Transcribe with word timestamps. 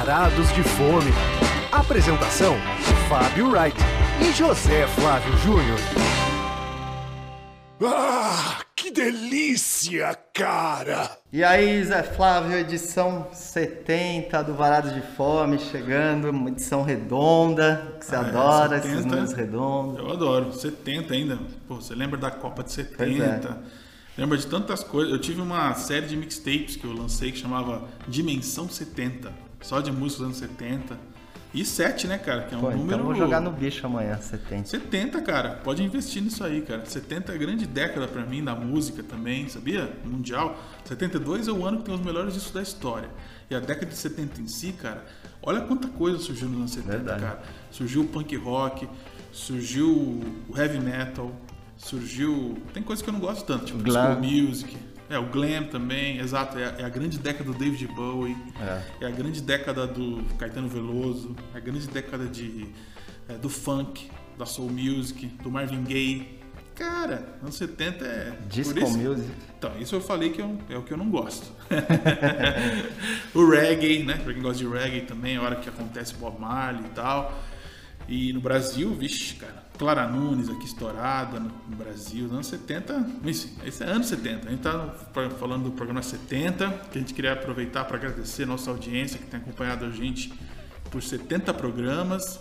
Varados 0.00 0.50
de 0.54 0.62
Fome. 0.62 1.10
Apresentação: 1.70 2.56
Fábio 3.06 3.50
Wright 3.50 3.76
e 4.26 4.32
José 4.32 4.86
Flávio 4.86 5.36
Júnior. 5.36 5.78
Ah, 7.84 8.60
que 8.74 8.90
delícia, 8.90 10.18
cara! 10.32 11.18
E 11.30 11.44
aí, 11.44 11.84
Zé 11.84 12.02
Flávio, 12.02 12.56
edição 12.56 13.26
70 13.30 14.42
do 14.42 14.54
Varados 14.54 14.94
de 14.94 15.02
Fome, 15.02 15.58
chegando, 15.58 16.30
uma 16.30 16.48
edição 16.48 16.82
redonda, 16.82 17.96
que 18.00 18.06
você 18.06 18.16
Ah, 18.16 18.20
é, 18.20 18.22
adora 18.22 18.76
70. 18.80 18.88
esses 18.88 19.04
números 19.04 19.32
redondos. 19.34 19.98
Eu 19.98 20.10
adoro. 20.12 20.50
70 20.54 21.12
ainda. 21.12 21.38
Pô, 21.68 21.74
você 21.74 21.94
lembra 21.94 22.16
da 22.18 22.30
Copa 22.30 22.62
de 22.62 22.72
70? 22.72 22.96
Pois 22.96 23.20
é. 23.20 23.54
Lembra 24.16 24.38
de 24.38 24.46
tantas 24.46 24.82
coisas. 24.82 25.12
Eu 25.12 25.20
tive 25.20 25.42
uma 25.42 25.74
série 25.74 26.06
de 26.06 26.16
mixtapes 26.16 26.76
que 26.76 26.86
eu 26.86 26.92
lancei 26.94 27.30
que 27.32 27.38
chamava 27.38 27.82
Dimensão 28.08 28.66
70. 28.66 29.49
Só 29.60 29.80
de 29.80 29.90
músicas 29.92 30.18
dos 30.18 30.26
anos 30.26 30.36
70. 30.38 31.10
E 31.52 31.64
7, 31.64 32.06
né, 32.06 32.16
cara? 32.16 32.44
Que 32.44 32.54
é 32.54 32.56
um 32.56 32.60
Pô, 32.60 32.70
número. 32.70 32.84
então 32.86 32.98
eu 33.00 33.04
vou 33.04 33.14
jogar 33.16 33.40
no 33.40 33.50
bicho 33.50 33.84
amanhã, 33.84 34.16
70. 34.20 34.68
70, 34.68 35.20
cara. 35.20 35.60
Pode 35.64 35.82
investir 35.82 36.22
nisso 36.22 36.44
aí, 36.44 36.62
cara. 36.62 36.86
70 36.86 37.32
é 37.34 37.38
grande 37.38 37.66
década 37.66 38.06
pra 38.06 38.24
mim, 38.24 38.42
da 38.44 38.54
música 38.54 39.02
também, 39.02 39.48
sabia? 39.48 39.92
Mundial. 40.04 40.56
72 40.84 41.48
é 41.48 41.52
o 41.52 41.66
ano 41.66 41.78
que 41.78 41.84
tem 41.86 41.94
os 41.94 42.00
melhores 42.00 42.34
discos 42.34 42.52
da 42.52 42.62
história. 42.62 43.10
E 43.50 43.54
a 43.56 43.58
década 43.58 43.86
de 43.86 43.96
70 43.96 44.40
em 44.40 44.46
si, 44.46 44.72
cara, 44.72 45.04
olha 45.42 45.60
quanta 45.62 45.88
coisa 45.88 46.18
surgiu 46.18 46.48
nos 46.48 46.58
anos 46.58 46.70
70, 46.70 46.92
Verdade. 46.98 47.20
cara. 47.20 47.42
Surgiu 47.72 48.02
o 48.02 48.06
punk 48.06 48.36
rock, 48.36 48.88
surgiu 49.32 49.90
o 50.48 50.56
heavy 50.56 50.78
metal, 50.78 51.32
surgiu. 51.76 52.58
Tem 52.72 52.80
coisa 52.80 53.02
que 53.02 53.08
eu 53.08 53.12
não 53.12 53.20
gosto 53.20 53.44
tanto, 53.44 53.64
tipo 53.64 53.82
Glam. 53.82 54.20
disco 54.20 54.36
music. 54.46 54.76
É, 55.10 55.18
o 55.18 55.26
glam 55.26 55.64
também, 55.64 56.18
exato. 56.18 56.56
É, 56.58 56.76
é 56.78 56.84
a 56.84 56.88
grande 56.88 57.18
década 57.18 57.50
do 57.52 57.58
David 57.58 57.86
Bowie. 57.88 58.36
É. 58.60 59.04
É 59.04 59.06
a 59.08 59.10
grande 59.10 59.40
década 59.42 59.86
do 59.86 60.22
Caetano 60.38 60.68
Veloso, 60.68 61.34
é 61.52 61.58
a 61.58 61.60
grande 61.60 61.86
década 61.88 62.26
de, 62.26 62.68
é, 63.28 63.34
do 63.34 63.48
funk, 63.50 64.08
da 64.38 64.46
soul 64.46 64.70
music, 64.70 65.26
do 65.42 65.50
Marvin 65.50 65.82
Gaye. 65.82 66.38
Cara, 66.76 67.36
anos 67.42 67.56
70 67.56 68.04
é. 68.06 68.38
Disco 68.48 68.78
isso- 68.78 68.96
music. 68.96 69.28
Então, 69.58 69.72
isso 69.78 69.94
eu 69.94 70.00
falei 70.00 70.30
que 70.30 70.40
eu- 70.40 70.56
é 70.70 70.78
o 70.78 70.82
que 70.82 70.92
eu 70.92 70.96
não 70.96 71.10
gosto. 71.10 71.52
o 73.34 73.50
reggae, 73.50 74.02
né? 74.04 74.14
Pra 74.22 74.32
quem 74.32 74.42
gosta 74.42 74.58
de 74.64 74.68
reggae 74.68 75.02
também, 75.02 75.36
a 75.36 75.42
hora 75.42 75.56
que 75.56 75.68
acontece 75.68 76.14
Bob 76.14 76.40
Marley 76.40 76.84
e 76.86 76.88
tal. 76.94 77.38
E 78.08 78.32
no 78.32 78.40
Brasil, 78.40 78.94
vixe, 78.94 79.34
cara, 79.34 79.62
Clara 79.80 80.06
Nunes 80.06 80.50
aqui 80.50 80.66
estourada 80.66 81.40
no, 81.40 81.50
no 81.66 81.74
Brasil, 81.74 82.24
nos 82.24 82.32
anos 82.34 82.46
70. 82.48 83.06
Isso, 83.24 83.48
esse 83.64 83.82
é 83.82 83.86
anos 83.86 84.08
70. 84.08 84.46
A 84.46 84.50
gente 84.50 84.60
tá 84.60 84.78
pra- 85.10 85.30
falando 85.30 85.64
do 85.64 85.70
programa 85.70 86.02
70, 86.02 86.68
que 86.92 86.98
a 86.98 87.00
gente 87.00 87.14
queria 87.14 87.32
aproveitar 87.32 87.86
para 87.86 87.96
agradecer 87.96 88.42
a 88.42 88.46
nossa 88.46 88.70
audiência 88.70 89.18
que 89.18 89.24
tem 89.24 89.40
acompanhado 89.40 89.86
a 89.86 89.90
gente 89.90 90.34
por 90.90 91.02
70 91.02 91.54
programas 91.54 92.38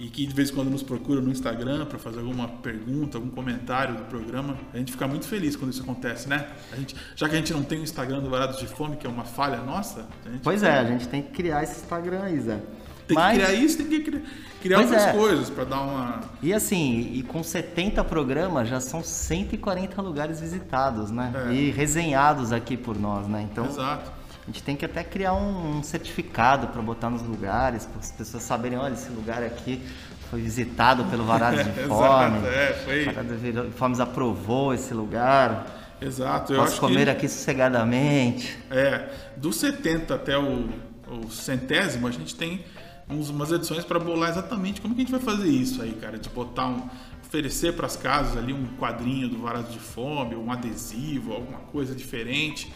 e 0.00 0.08
que 0.08 0.24
de 0.26 0.32
vez 0.34 0.48
em 0.48 0.54
quando 0.54 0.70
nos 0.70 0.82
procura 0.82 1.20
no 1.20 1.30
Instagram 1.30 1.84
para 1.84 1.98
fazer 1.98 2.20
alguma 2.20 2.48
pergunta, 2.48 3.18
algum 3.18 3.28
comentário 3.28 3.94
do 3.94 4.04
programa. 4.04 4.56
A 4.72 4.78
gente 4.78 4.92
fica 4.92 5.06
muito 5.06 5.26
feliz 5.26 5.56
quando 5.56 5.72
isso 5.72 5.82
acontece, 5.82 6.26
né? 6.26 6.48
A 6.72 6.76
gente, 6.76 6.96
já 7.14 7.28
que 7.28 7.34
a 7.34 7.38
gente 7.38 7.52
não 7.52 7.62
tem 7.64 7.80
o 7.80 7.82
Instagram 7.82 8.20
do 8.20 8.30
Varados 8.30 8.58
de 8.58 8.66
Fome, 8.66 8.96
que 8.96 9.06
é 9.06 9.10
uma 9.10 9.24
falha 9.24 9.58
nossa, 9.58 10.06
Pois 10.42 10.62
é, 10.62 10.70
a 10.78 10.84
gente 10.84 11.06
tem 11.08 11.20
que 11.20 11.32
criar 11.32 11.62
esse 11.64 11.80
Instagram 11.82 12.22
aí, 12.22 12.40
Zé. 12.40 12.62
Tem 13.08 13.14
Mas- 13.16 13.36
que 13.38 13.44
criar 13.44 13.54
isso, 13.58 13.76
tem 13.78 13.86
que 13.88 14.00
criar, 14.00 14.22
criar 14.62 14.76
Pois 14.78 14.90
outras 14.90 15.06
é. 15.08 15.12
coisas 15.12 15.50
para 15.50 15.64
dar 15.64 15.80
uma. 15.80 16.20
E 16.42 16.52
assim, 16.54 17.10
e 17.14 17.22
com 17.24 17.42
70 17.42 18.04
programas 18.04 18.68
já 18.68 18.80
são 18.80 19.02
140 19.02 20.00
lugares 20.00 20.40
visitados, 20.40 21.10
né? 21.10 21.32
É. 21.48 21.52
E 21.52 21.70
resenhados 21.70 22.52
aqui 22.52 22.76
por 22.76 22.98
nós, 22.98 23.26
né? 23.26 23.46
Então 23.50 23.64
Exato. 23.66 24.10
a 24.42 24.46
gente 24.46 24.62
tem 24.62 24.76
que 24.76 24.84
até 24.84 25.02
criar 25.02 25.32
um, 25.34 25.78
um 25.78 25.82
certificado 25.82 26.68
para 26.68 26.80
botar 26.82 27.10
nos 27.10 27.22
lugares, 27.22 27.86
para 27.86 27.98
as 28.00 28.12
pessoas 28.12 28.42
saberem, 28.42 28.78
olha, 28.78 28.92
esse 28.94 29.10
lugar 29.10 29.42
aqui 29.42 29.82
foi 30.30 30.42
visitado 30.42 31.04
pelo 31.06 31.24
Varados 31.24 31.64
de 31.64 31.70
Exato, 31.80 31.88
Fome. 31.88 32.46
é, 32.46 32.72
foi- 32.84 33.02
O 33.02 33.06
Varados 33.06 33.40
de 33.42 33.52
Fome 33.72 34.00
aprovou 34.02 34.74
esse 34.74 34.92
lugar. 34.92 35.66
Exato. 36.00 36.52
Eu 36.52 36.58
Posso 36.60 36.72
acho 36.72 36.80
comer 36.80 37.06
que, 37.06 37.10
aqui 37.10 37.28
sossegadamente. 37.28 38.56
É, 38.70 39.08
do 39.36 39.52
70 39.52 40.14
até 40.14 40.38
o, 40.38 40.68
o 41.10 41.30
centésimo, 41.30 42.06
a 42.06 42.10
gente 42.10 42.34
tem 42.36 42.64
uns, 43.10 43.30
umas 43.30 43.50
edições 43.52 43.84
para 43.84 43.98
bolar 43.98 44.30
exatamente 44.30 44.80
como 44.80 44.94
que 44.94 45.00
a 45.00 45.04
gente 45.04 45.10
vai 45.12 45.20
fazer 45.20 45.48
isso 45.48 45.80
aí, 45.82 45.92
cara. 45.94 46.18
De 46.18 46.28
botar 46.28 46.66
um. 46.68 46.88
oferecer 47.24 47.74
para 47.74 47.86
as 47.86 47.96
casas 47.96 48.36
ali 48.36 48.52
um 48.52 48.66
quadrinho 48.78 49.28
do 49.28 49.38
Varado 49.38 49.70
de 49.70 49.78
Fome, 49.78 50.34
um 50.34 50.50
adesivo, 50.50 51.32
alguma 51.32 51.58
coisa 51.60 51.94
diferente. 51.94 52.72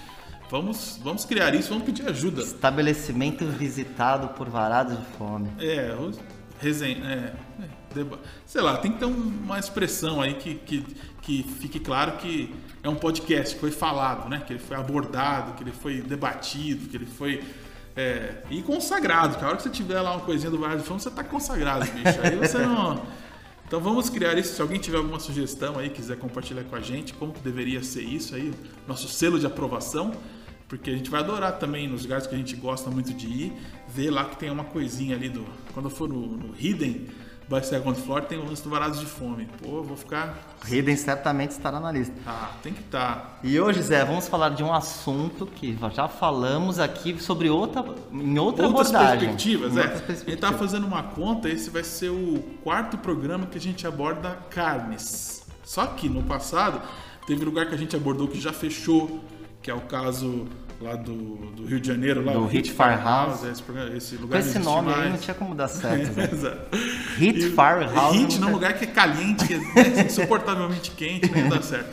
Vamos, 0.50 1.00
vamos 1.02 1.24
criar 1.24 1.54
isso, 1.54 1.70
vamos 1.70 1.84
pedir 1.84 2.06
ajuda. 2.06 2.42
Estabelecimento 2.42 3.46
visitado 3.46 4.28
por 4.28 4.50
Varados 4.50 4.98
de 4.98 5.04
Fome. 5.16 5.48
É, 5.58 5.96
resenha. 6.60 7.02
É, 7.06 7.32
é, 7.98 8.04
sei 8.46 8.60
lá, 8.60 8.76
tem 8.76 8.92
que 8.92 8.98
ter 8.98 9.06
um- 9.06 9.32
uma 9.44 9.58
expressão 9.58 10.20
aí 10.20 10.34
que, 10.34 10.54
que, 10.56 10.84
que 11.22 11.42
fique 11.42 11.80
claro 11.80 12.12
que 12.18 12.54
é 12.82 12.88
um 12.88 12.94
podcast 12.96 13.54
que 13.54 13.60
foi 13.60 13.70
falado, 13.70 14.28
né? 14.28 14.42
Que 14.46 14.52
ele 14.54 14.60
foi 14.60 14.76
abordado, 14.76 15.54
que 15.54 15.62
ele 15.64 15.72
foi 15.72 16.02
debatido, 16.02 16.88
que 16.88 16.96
ele 16.96 17.06
foi. 17.06 17.42
É, 17.94 18.36
e 18.50 18.62
consagrado, 18.62 19.36
que 19.36 19.44
a 19.44 19.48
hora 19.48 19.56
que 19.56 19.62
você 19.62 19.70
tiver 19.70 20.00
lá 20.00 20.12
uma 20.12 20.24
coisinha 20.24 20.50
do 20.50 20.58
Vale 20.58 20.78
de 20.78 20.84
Fome, 20.84 21.00
você 21.00 21.10
tá 21.10 21.22
consagrado, 21.22 21.84
bicho. 21.84 22.18
Aí 22.22 22.36
você 22.36 22.58
não. 22.58 23.02
Então 23.72 23.80
vamos 23.80 24.10
criar 24.10 24.36
isso. 24.36 24.54
Se 24.54 24.60
alguém 24.60 24.78
tiver 24.78 24.98
alguma 24.98 25.18
sugestão 25.18 25.78
aí, 25.78 25.88
quiser 25.88 26.18
compartilhar 26.18 26.62
com 26.64 26.76
a 26.76 26.80
gente, 26.82 27.14
como 27.14 27.32
que 27.32 27.40
deveria 27.40 27.82
ser 27.82 28.02
isso 28.02 28.34
aí, 28.34 28.52
nosso 28.86 29.08
selo 29.08 29.38
de 29.38 29.46
aprovação, 29.46 30.12
porque 30.68 30.90
a 30.90 30.94
gente 30.94 31.08
vai 31.08 31.20
adorar 31.20 31.58
também 31.58 31.88
nos 31.88 32.02
lugares 32.02 32.26
que 32.26 32.34
a 32.34 32.36
gente 32.36 32.54
gosta 32.54 32.90
muito 32.90 33.14
de 33.14 33.26
ir, 33.26 33.52
ver 33.88 34.10
lá 34.10 34.26
que 34.26 34.36
tem 34.36 34.50
uma 34.50 34.64
coisinha 34.64 35.16
ali 35.16 35.30
do. 35.30 35.46
Quando 35.72 35.88
for 35.88 36.06
no, 36.06 36.26
no 36.26 36.54
Hidden, 36.54 37.08
by 37.52 37.64
Second 37.64 38.00
Floor, 38.00 38.22
tem 38.22 38.38
o 38.38 38.44
lance 38.46 38.62
do 38.62 38.70
Varados 38.70 38.98
de 38.98 39.06
Fome. 39.06 39.48
Pô, 39.62 39.82
vou 39.82 39.96
ficar. 39.96 40.36
Hidden 40.66 40.96
certamente 40.96 41.50
estará 41.50 41.78
na 41.78 41.92
lista. 41.92 42.14
Ah, 42.26 42.52
tem 42.62 42.72
que 42.72 42.80
estar. 42.80 43.38
E 43.42 43.60
hoje, 43.60 43.82
Zé, 43.82 44.04
vamos 44.04 44.26
falar 44.28 44.50
de 44.50 44.62
um 44.64 44.72
assunto 44.72 45.44
que 45.46 45.76
já 45.94 46.08
falamos 46.08 46.78
aqui 46.78 47.20
sobre 47.22 47.50
outra, 47.50 47.84
em 48.12 48.38
outra 48.38 48.66
Outras 48.66 48.88
abordagem. 48.94 49.18
perspectivas, 49.28 49.76
Em 49.76 49.78
é. 49.78 49.82
outras 49.82 49.92
A 49.92 49.98
gente 49.98 50.06
tá 50.06 50.06
perspectivas. 50.06 50.56
fazendo 50.60 50.86
uma 50.86 51.02
conta, 51.02 51.48
esse 51.48 51.68
vai 51.70 51.84
ser 51.84 52.08
o 52.10 52.42
quarto 52.62 52.96
programa 52.96 53.46
que 53.46 53.58
a 53.58 53.60
gente 53.60 53.86
aborda 53.86 54.38
carnes. 54.50 55.44
Só 55.64 55.86
que 55.86 56.08
no 56.08 56.22
passado 56.22 56.80
teve 57.26 57.44
lugar 57.44 57.66
que 57.68 57.74
a 57.74 57.78
gente 57.78 57.94
abordou 57.94 58.28
que 58.28 58.40
já 58.40 58.52
fechou, 58.52 59.20
que 59.60 59.70
é 59.70 59.74
o 59.74 59.80
caso 59.82 60.46
lá 60.82 60.96
do, 60.96 61.12
do 61.52 61.64
Rio 61.66 61.80
de 61.80 61.86
Janeiro, 61.88 62.24
lá 62.24 62.32
Do 62.32 62.46
Hit 62.46 62.72
Farmhouse. 62.72 63.46
Esse, 63.46 63.62
esse 63.96 64.16
Com 64.16 64.22
lugar 64.22 64.40
esse 64.40 64.58
não 64.58 64.60
existe 64.60 64.64
nome 64.64 64.90
aí 64.92 64.98
mais. 64.98 65.10
não 65.12 65.18
tinha 65.18 65.34
como 65.34 65.54
dar 65.54 65.68
certo, 65.68 66.12
Zé. 66.12 66.24
Exato. 66.32 66.76
Hit 67.16 67.38
E- 67.38 67.50
Firehouse 67.50 68.18
Hit 68.18 68.38
não 68.40 68.48
num 68.48 68.54
lugar 68.54 68.74
que 68.74 68.84
é 68.84 68.86
caliente, 68.88 69.46
que 69.46 69.54
é 69.54 69.58
né, 69.58 70.04
insuportavelmente 70.06 70.90
quente, 70.92 71.30
não 71.30 71.48
dar 71.48 71.62
certo. 71.62 71.88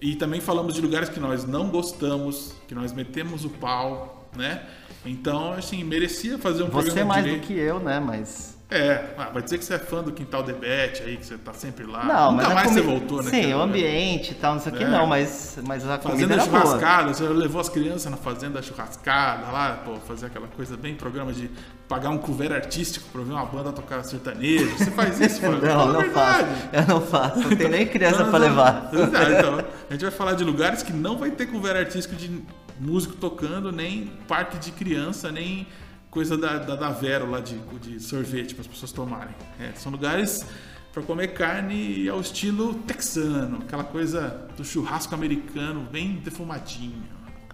E 0.00 0.14
também 0.14 0.40
falamos 0.40 0.74
de 0.74 0.80
lugares 0.80 1.08
que 1.08 1.18
nós 1.18 1.44
não 1.46 1.68
gostamos, 1.70 2.54
que 2.68 2.74
nós 2.74 2.92
metemos 2.92 3.44
o 3.44 3.48
pau, 3.50 4.25
né? 4.36 4.62
Então, 5.04 5.52
assim, 5.52 5.82
merecia 5.84 6.38
fazer 6.38 6.62
um 6.62 6.66
Você 6.68 6.86
programa 6.90 7.14
mais 7.14 7.24
direito. 7.24 7.42
do 7.42 7.46
que 7.46 7.58
eu, 7.58 7.78
né? 7.78 8.00
Mas. 8.00 8.54
É, 8.68 9.10
ah, 9.16 9.30
vai 9.32 9.40
dizer 9.44 9.58
que 9.58 9.64
você 9.64 9.74
é 9.74 9.78
fã 9.78 10.02
do 10.02 10.10
Quintal 10.10 10.42
Debete 10.42 11.00
aí, 11.04 11.16
que 11.16 11.24
você 11.24 11.38
tá 11.38 11.52
sempre 11.52 11.86
lá. 11.86 12.04
Não, 12.04 12.32
Nunca 12.32 12.44
mas 12.46 12.54
mais 12.54 12.70
você 12.72 12.82
comi- 12.82 12.98
voltou, 12.98 13.22
né? 13.22 13.30
Sim, 13.30 13.54
o 13.54 13.60
ambiente 13.62 14.32
e 14.32 14.34
tal, 14.34 14.54
não 14.54 14.60
sei 14.60 14.72
o 14.72 14.74
que, 14.76 14.82
É. 14.82 14.88
não, 14.88 15.06
mas, 15.06 15.56
mas 15.64 15.88
a 15.88 15.96
comida 15.98 16.26
Fazenda 16.26 16.34
era 16.34 16.44
boa. 16.46 16.62
churrascada, 16.64 17.14
você 17.14 17.22
levou 17.28 17.60
as 17.60 17.68
crianças 17.68 18.10
na 18.10 18.16
fazenda 18.16 18.60
churrascada 18.60 19.52
lá, 19.52 19.82
pô, 19.84 19.94
fazer 19.98 20.26
aquela 20.26 20.48
coisa 20.48 20.76
bem 20.76 20.96
programa 20.96 21.32
de 21.32 21.48
pagar 21.88 22.10
um 22.10 22.18
cover 22.18 22.50
artístico 22.52 23.06
pra 23.12 23.22
ver 23.22 23.30
uma 23.34 23.46
banda 23.46 23.70
tocar 23.72 24.02
sertanejo. 24.02 24.68
Você 24.76 24.90
faz 24.90 25.20
isso, 25.20 25.40
mano? 25.46 25.64
Não, 25.64 25.92
não 25.92 26.02
faço. 26.10 26.44
verdade. 26.44 26.68
Eu 26.72 26.86
não 26.88 27.00
faço. 27.00 27.38
Não 27.48 27.56
tenho 27.56 27.70
nem 27.70 27.86
criança 27.86 28.16
Então, 28.16 28.30
pra 28.30 28.38
levar. 28.40 28.90
Ah, 28.92 29.30
então, 29.38 29.64
a 29.88 29.92
gente 29.92 30.02
vai 30.02 30.10
falar 30.10 30.32
de 30.32 30.42
lugares 30.42 30.82
que 30.82 30.92
não 30.92 31.16
vai 31.16 31.30
ter 31.30 31.46
cover 31.46 31.76
artístico 31.76 32.16
de 32.16 32.42
músico 32.80 33.14
tocando, 33.16 33.72
nem 33.72 34.06
parque 34.28 34.58
de 34.58 34.70
criança, 34.72 35.30
nem 35.30 35.66
coisa 36.10 36.36
da, 36.36 36.58
da, 36.58 36.76
da 36.76 36.90
Vero 36.90 37.30
lá 37.30 37.40
de, 37.40 37.58
de 37.80 38.00
sorvete 38.00 38.54
para 38.54 38.62
as 38.62 38.66
pessoas 38.66 38.92
tomarem. 38.92 39.34
É, 39.60 39.72
são 39.74 39.92
lugares 39.92 40.46
para 40.92 41.02
comer 41.02 41.34
carne 41.34 42.08
ao 42.08 42.20
estilo 42.20 42.72
texano, 42.72 43.58
aquela 43.58 43.84
coisa 43.84 44.48
do 44.56 44.64
churrasco 44.64 45.14
americano, 45.14 45.86
bem 45.92 46.14
defumadinho, 46.14 47.04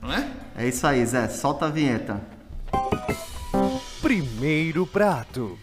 não 0.00 0.12
é? 0.12 0.30
É 0.56 0.68
isso 0.68 0.86
aí, 0.86 1.04
Zé. 1.04 1.28
Solta 1.28 1.66
a 1.66 1.68
vinheta. 1.68 2.20
Primeiro 4.00 4.86
prato. 4.86 5.58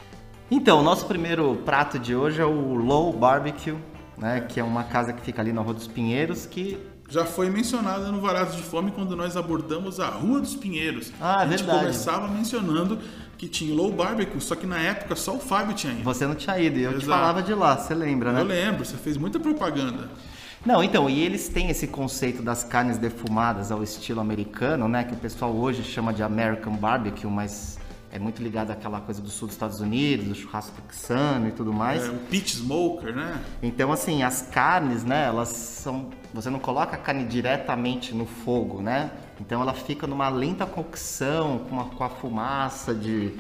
Então, 0.52 0.80
o 0.80 0.84
nosso 0.84 1.06
primeiro 1.06 1.56
prato 1.58 1.98
de 1.98 2.16
hoje 2.16 2.42
é 2.42 2.46
o 2.46 2.74
Low 2.74 3.14
Barbecue, 3.14 3.78
né? 4.18 4.42
Que 4.42 4.60
é 4.60 4.64
uma 4.64 4.84
casa 4.84 5.14
que 5.14 5.22
fica 5.22 5.42
ali 5.42 5.54
na 5.54 5.62
Rua 5.62 5.74
dos 5.74 5.88
Pinheiros, 5.88 6.46
que 6.46 6.78
Já 7.10 7.26
foi 7.26 7.50
mencionada 7.50 8.12
no 8.12 8.22
Varados 8.22 8.56
de 8.56 8.62
Fome 8.62 8.92
quando 8.92 9.16
nós 9.16 9.36
abordamos 9.36 10.00
a 10.00 10.08
Rua 10.08 10.40
dos 10.40 10.56
Pinheiros. 10.56 11.12
Ah, 11.20 11.38
a 11.38 11.48
gente 11.48 11.64
verdade. 11.64 11.80
começava 11.80 12.28
mencionando 12.28 13.00
que 13.38 13.48
tinha 13.48 13.74
Low 13.74 13.92
Barbecue, 13.92 14.40
só 14.40 14.56
que 14.56 14.68
na 14.68 14.78
época 14.80 15.16
só 15.16 15.36
o 15.36 15.40
Fábio 15.40 15.74
tinha 15.74 15.94
ido. 15.94 16.04
você 16.04 16.28
não 16.28 16.36
tinha 16.36 16.60
ido 16.60 16.78
e 16.78 16.84
eu 16.84 16.92
te 16.92 17.04
Exato. 17.04 17.12
falava 17.12 17.42
de 17.42 17.54
lá, 17.54 17.76
você 17.78 17.96
lembra, 17.96 18.32
né? 18.32 18.42
Eu 18.42 18.46
lembro, 18.46 18.86
você 18.86 18.96
fez 18.96 19.18
muita 19.18 19.40
propaganda. 19.40 20.10
Não, 20.66 20.84
então, 20.84 21.10
e 21.10 21.20
eles 21.22 21.48
têm 21.48 21.70
esse 21.70 21.88
conceito 21.88 22.44
das 22.44 22.64
carnes 22.66 22.98
defumadas 22.98 23.72
ao 23.72 23.82
estilo 23.82 24.20
americano, 24.20 24.88
né? 24.88 25.06
Que 25.06 25.14
o 25.14 25.18
pessoal 25.18 25.56
hoje 25.56 25.84
chama 25.84 26.14
de 26.14 26.22
American 26.22 26.74
Barbecue, 26.76 27.28
mas 27.28 27.80
é 28.12 28.18
muito 28.20 28.42
ligado 28.42 28.72
àquela 28.72 29.00
coisa 29.02 29.22
do 29.22 29.30
sul 29.30 29.48
dos 29.48 29.56
Estados 29.56 29.80
Unidos, 29.80 30.28
do 30.28 30.36
churrasco 30.36 30.74
texano 30.88 31.48
e 31.48 31.52
tudo 31.52 31.72
mais. 31.72 32.06
É, 32.06 32.10
o 32.10 32.16
pitch 32.16 32.56
smoker, 32.56 33.16
né? 33.16 33.40
Então, 33.62 33.92
assim, 33.92 34.24
as 34.24 34.42
carnes, 34.42 35.04
né, 35.04 35.26
elas 35.26 35.50
são. 35.50 36.10
Você 36.34 36.50
não 36.50 36.60
coloca 36.60 36.96
a 36.96 37.00
carne 37.00 37.24
diretamente 37.26 38.14
no 38.14 38.26
fogo, 38.26 38.82
né? 38.82 39.12
Então 39.42 39.62
ela 39.62 39.74
fica 39.74 40.06
numa 40.06 40.28
lenta 40.30 40.66
cocção, 40.66 41.60
com, 41.60 41.76
uma, 41.76 41.86
com 41.86 42.04
a 42.04 42.10
fumaça 42.10 42.94
de, 42.94 43.34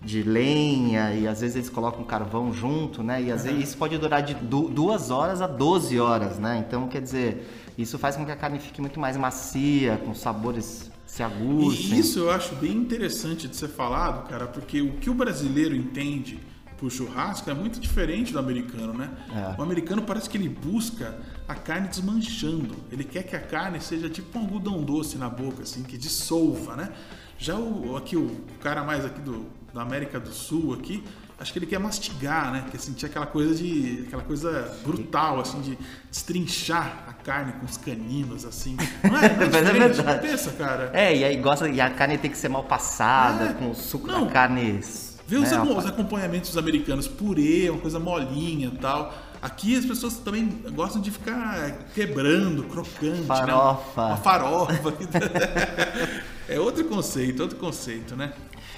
de 0.00 0.22
lenha, 0.22 1.14
e 1.14 1.26
às 1.26 1.40
vezes 1.40 1.56
eles 1.56 1.70
colocam 1.70 2.04
carvão 2.04 2.52
junto, 2.52 3.02
né? 3.02 3.22
E 3.22 3.32
às 3.32 3.44
vezes 3.44 3.70
isso 3.70 3.78
pode 3.78 3.96
durar 3.98 4.22
de 4.22 4.34
du- 4.34 4.68
duas 4.68 5.10
horas 5.10 5.40
a 5.40 5.46
12 5.46 5.98
horas, 5.98 6.38
né? 6.38 6.62
Então, 6.66 6.86
quer 6.86 7.00
dizer, 7.00 7.48
isso 7.78 7.98
faz 7.98 8.14
com 8.14 8.24
que 8.26 8.30
a 8.30 8.36
carne 8.36 8.58
fique 8.58 8.80
muito 8.80 9.00
mais 9.00 9.16
macia, 9.16 9.96
com 10.04 10.14
sabores 10.14 10.91
se 11.12 11.22
aguçem. 11.22 11.94
E 11.94 11.98
isso 11.98 12.20
eu 12.20 12.30
acho 12.30 12.54
bem 12.54 12.72
interessante 12.72 13.46
de 13.46 13.54
ser 13.54 13.68
falado, 13.68 14.26
cara, 14.28 14.46
porque 14.46 14.80
o 14.80 14.92
que 14.94 15.10
o 15.10 15.14
brasileiro 15.14 15.76
entende 15.76 16.40
por 16.78 16.90
churrasco 16.90 17.50
é 17.50 17.54
muito 17.54 17.78
diferente 17.78 18.32
do 18.32 18.38
americano, 18.38 18.94
né? 18.94 19.10
É. 19.30 19.60
O 19.60 19.62
americano 19.62 20.00
parece 20.00 20.30
que 20.30 20.38
ele 20.38 20.48
busca 20.48 21.14
a 21.46 21.54
carne 21.54 21.88
desmanchando. 21.88 22.76
Ele 22.90 23.04
quer 23.04 23.24
que 23.24 23.36
a 23.36 23.40
carne 23.40 23.78
seja 23.78 24.08
tipo 24.08 24.38
um 24.38 24.42
algodão 24.42 24.82
doce 24.82 25.18
na 25.18 25.28
boca, 25.28 25.64
assim, 25.64 25.82
que 25.82 25.98
dissolva, 25.98 26.76
né? 26.76 26.90
Já 27.36 27.58
o 27.58 27.94
aqui 27.94 28.16
o 28.16 28.30
cara 28.62 28.82
mais 28.82 29.04
aqui 29.04 29.20
do 29.20 29.44
da 29.72 29.82
América 29.82 30.20
do 30.20 30.32
Sul 30.32 30.74
aqui, 30.74 31.02
acho 31.42 31.52
que 31.52 31.58
ele 31.58 31.66
quer 31.66 31.78
mastigar, 31.78 32.52
né? 32.52 32.64
Quer 32.70 32.78
sentir 32.78 33.06
aquela 33.06 33.26
coisa 33.26 33.54
de 33.54 34.04
aquela 34.06 34.22
coisa 34.22 34.78
brutal 34.84 35.40
assim 35.40 35.60
de 35.60 35.78
destrinchar 36.10 37.04
a 37.08 37.12
carne 37.12 37.52
com 37.54 37.66
os 37.66 37.76
caninos 37.76 38.44
assim. 38.44 38.76
Não 39.02 39.16
é? 39.18 39.28
Não 39.36 39.42
é 39.42 39.48
Mas 39.50 39.54
é 39.54 39.72
verdade. 39.72 40.26
Pensa, 40.28 40.52
cara. 40.52 40.90
É, 40.94 41.14
e 41.16 41.24
aí 41.24 41.36
gosta, 41.36 41.68
e 41.68 41.80
a 41.80 41.90
carne 41.90 42.16
tem 42.16 42.30
que 42.30 42.38
ser 42.38 42.48
mal 42.48 42.64
passada, 42.64 43.50
É. 43.50 43.52
com 43.54 43.70
o 43.70 43.74
suco 43.74 44.06
Não. 44.06 44.24
da 44.26 44.30
carne. 44.32 44.80
Vê 45.26 45.36
os, 45.36 45.50
né, 45.50 45.56
acom- 45.56 45.76
os 45.78 45.86
acompanhamentos 45.86 46.56
americanos, 46.58 47.08
purê, 47.08 47.70
uma 47.70 47.80
coisa 47.80 47.98
molinha 47.98 48.68
e 48.68 48.78
tal. 48.78 49.12
Aqui 49.40 49.76
as 49.76 49.84
pessoas 49.84 50.18
também 50.18 50.48
gostam 50.74 51.00
de 51.02 51.10
ficar 51.10 51.86
quebrando, 51.94 52.62
crocante. 52.64 53.24
Farofa. 53.26 54.00
Né? 54.02 54.06
Uma 54.08 54.16
farofa. 54.16 54.94
é 56.48 56.60
outro 56.60 56.84
conceito, 56.84 57.40
outro 57.42 57.58
conceito, 57.58 58.14
né? 58.14 58.32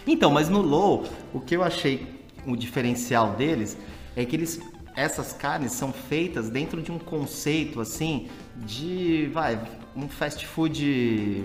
Então, 0.07 0.31
mas 0.31 0.49
no 0.49 0.61
Low, 0.61 1.07
o 1.33 1.41
que 1.41 1.57
eu 1.57 1.63
achei 1.63 2.14
o 2.47 2.57
diferencial 2.57 3.35
deles 3.35 3.77
é 4.17 4.25
que 4.25 4.37
eles 4.37 4.61
essas 4.97 5.33
carnes 5.33 5.73
são 5.73 5.93
feitas 5.93 6.49
dentro 6.49 6.81
de 6.81 6.93
um 6.93 6.99
conceito 6.99 7.81
assim 7.81 8.29
de, 8.57 9.29
vai, 9.33 9.61
um 9.97 10.09
fast 10.09 10.47
food, 10.47 11.43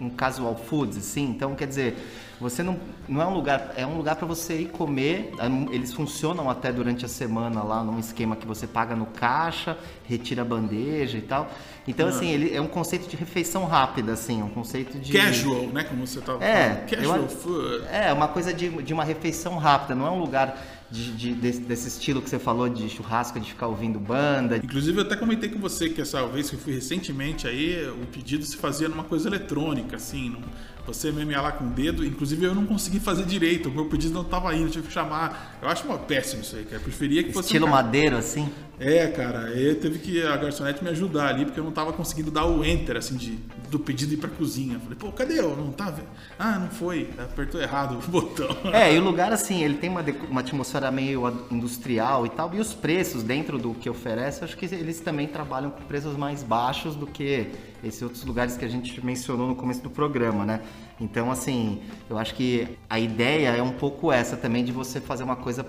um 0.00 0.10
casual 0.10 0.54
foods 0.56 0.96
assim. 0.98 1.24
Então, 1.24 1.54
quer 1.54 1.66
dizer, 1.66 1.96
você 2.40 2.62
não 2.62 2.78
não 3.08 3.22
é 3.22 3.26
um 3.26 3.34
lugar, 3.34 3.72
é 3.76 3.86
um 3.86 3.96
lugar 3.96 4.16
para 4.16 4.26
você 4.26 4.62
ir 4.62 4.66
comer. 4.70 5.32
é 5.38 5.74
Eles 5.74 5.92
funcionam 5.92 6.50
até 6.50 6.72
durante 6.72 7.04
a 7.04 7.08
semana 7.08 7.62
lá 7.62 7.82
num 7.84 7.98
esquema 7.98 8.34
que 8.36 8.46
você 8.46 8.66
paga 8.66 8.94
no 8.96 9.06
caixa, 9.06 9.78
retira 10.04 10.42
a 10.42 10.44
bandeja 10.44 11.16
e 11.18 11.22
tal. 11.22 11.48
Então, 11.88 12.08
assim, 12.08 12.28
ele 12.30 12.52
é 12.54 12.60
um 12.60 12.66
conceito 12.66 13.08
de 13.08 13.16
refeição 13.16 13.64
rápida 13.64 14.12
assim, 14.12 14.42
um 14.42 14.48
conceito 14.48 14.98
de 14.98 15.12
Casual, 15.12 15.66
né? 15.68 15.84
Como 15.84 16.04
você 16.06 16.20
tava 16.20 16.44
É, 16.44 16.70
falando. 16.70 16.86
Casual 16.90 17.16
eu- 17.18 17.28
food. 17.28 17.84
é, 17.92 18.12
uma 18.12 18.26
coisa 18.28 18.52
de, 18.52 18.68
de 18.82 18.92
uma 18.92 19.04
refeição 19.04 19.56
rápida, 19.56 19.94
não 19.94 20.06
é 20.06 20.10
um 20.10 20.18
lugar 20.18 20.60
de, 20.90 21.12
de- 21.12 21.34
desse, 21.34 21.60
desse 21.60 21.88
estilo 21.88 22.22
que 22.22 22.30
você 22.30 22.38
falou 22.38 22.68
de 22.68 22.88
churrasco, 22.88 23.40
de 23.40 23.48
ficar 23.50 23.66
ouvindo 23.66 23.98
banda. 23.98 24.56
Inclusive, 24.56 24.98
eu 24.98 25.02
até 25.04 25.16
comentei 25.16 25.48
com 25.48 25.58
você 25.58 25.88
que 25.88 26.00
essa 26.00 26.26
vez 26.28 26.48
que 26.48 26.56
eu 26.56 26.60
fui 26.60 26.72
recentemente 26.74 27.46
aí, 27.48 27.88
o 27.90 28.06
pedido 28.06 28.44
se 28.44 28.56
fazia 28.56 28.88
numa 28.88 29.04
coisa 29.04 29.28
eletrônica, 29.28 29.96
assim, 29.96 30.30
não- 30.30 30.40
você 30.86 31.10
mesmo 31.10 31.32
ia 31.32 31.40
lá 31.40 31.50
com 31.50 31.64
o 31.66 31.70
dedo. 31.70 32.04
Inclusive, 32.06 32.44
eu 32.46 32.54
não 32.54 32.64
consegui 32.64 33.00
fazer 33.00 33.24
direito, 33.24 33.68
o 33.68 33.72
meu 33.72 33.86
pedido 33.86 34.14
não 34.14 34.22
tava 34.22 34.54
indo, 34.54 34.66
eu 34.66 34.70
tive 34.70 34.86
que 34.86 34.92
chamar. 34.94 35.58
Eu 35.60 35.68
acho 35.68 35.84
uma 35.84 35.98
péssimo 35.98 36.42
isso 36.42 36.54
aí, 36.54 36.62
cara. 36.62 36.76
Eu 36.76 36.80
preferia 36.80 37.24
que 37.24 37.32
fosse. 37.32 37.46
um 37.46 37.48
Estilo 37.48 37.66
cara- 37.66 37.82
madeiro, 37.82 38.16
assim. 38.16 38.48
É, 38.78 39.06
cara, 39.06 39.46
aí 39.46 39.74
teve 39.74 39.98
que 39.98 40.22
a 40.22 40.36
garçonete 40.36 40.84
me 40.84 40.90
ajudar 40.90 41.28
ali, 41.28 41.46
porque 41.46 41.58
eu 41.58 41.64
não 41.64 41.72
tava 41.72 41.94
conseguindo 41.94 42.30
dar 42.30 42.44
o 42.44 42.62
enter, 42.62 42.96
assim, 42.96 43.16
de, 43.16 43.38
do 43.70 43.78
pedido 43.78 44.12
ir 44.12 44.18
pra 44.18 44.28
cozinha. 44.28 44.74
Eu 44.74 44.80
Falei, 44.80 44.96
pô, 44.98 45.10
cadê 45.12 45.40
eu? 45.40 45.56
Não 45.56 45.72
tá? 45.72 45.94
Ah, 46.38 46.58
não 46.58 46.68
foi, 46.68 47.08
apertou 47.16 47.60
errado 47.60 47.98
o 47.98 48.02
botão. 48.10 48.54
É, 48.72 48.94
e 48.94 48.98
o 48.98 49.02
lugar, 49.02 49.32
assim, 49.32 49.62
ele 49.62 49.78
tem 49.78 49.88
uma, 49.88 50.04
uma 50.28 50.40
atmosfera 50.40 50.90
meio 50.90 51.22
industrial 51.50 52.26
e 52.26 52.28
tal. 52.28 52.54
E 52.54 52.60
os 52.60 52.74
preços 52.74 53.22
dentro 53.22 53.56
do 53.58 53.72
que 53.72 53.88
oferece, 53.88 54.42
eu 54.42 54.44
acho 54.44 54.56
que 54.56 54.66
eles 54.66 55.00
também 55.00 55.26
trabalham 55.26 55.70
com 55.70 55.82
preços 55.84 56.14
mais 56.14 56.42
baixos 56.42 56.94
do 56.94 57.06
que 57.06 57.50
esses 57.82 58.02
outros 58.02 58.24
lugares 58.24 58.58
que 58.58 58.64
a 58.64 58.68
gente 58.68 59.04
mencionou 59.04 59.48
no 59.48 59.56
começo 59.56 59.82
do 59.82 59.90
programa, 59.90 60.44
né? 60.44 60.60
Então, 61.00 61.30
assim, 61.30 61.80
eu 62.10 62.18
acho 62.18 62.34
que 62.34 62.76
a 62.90 62.98
ideia 62.98 63.48
é 63.50 63.62
um 63.62 63.72
pouco 63.72 64.12
essa 64.12 64.36
também 64.36 64.64
de 64.64 64.72
você 64.72 65.00
fazer 65.00 65.24
uma 65.24 65.36
coisa 65.36 65.64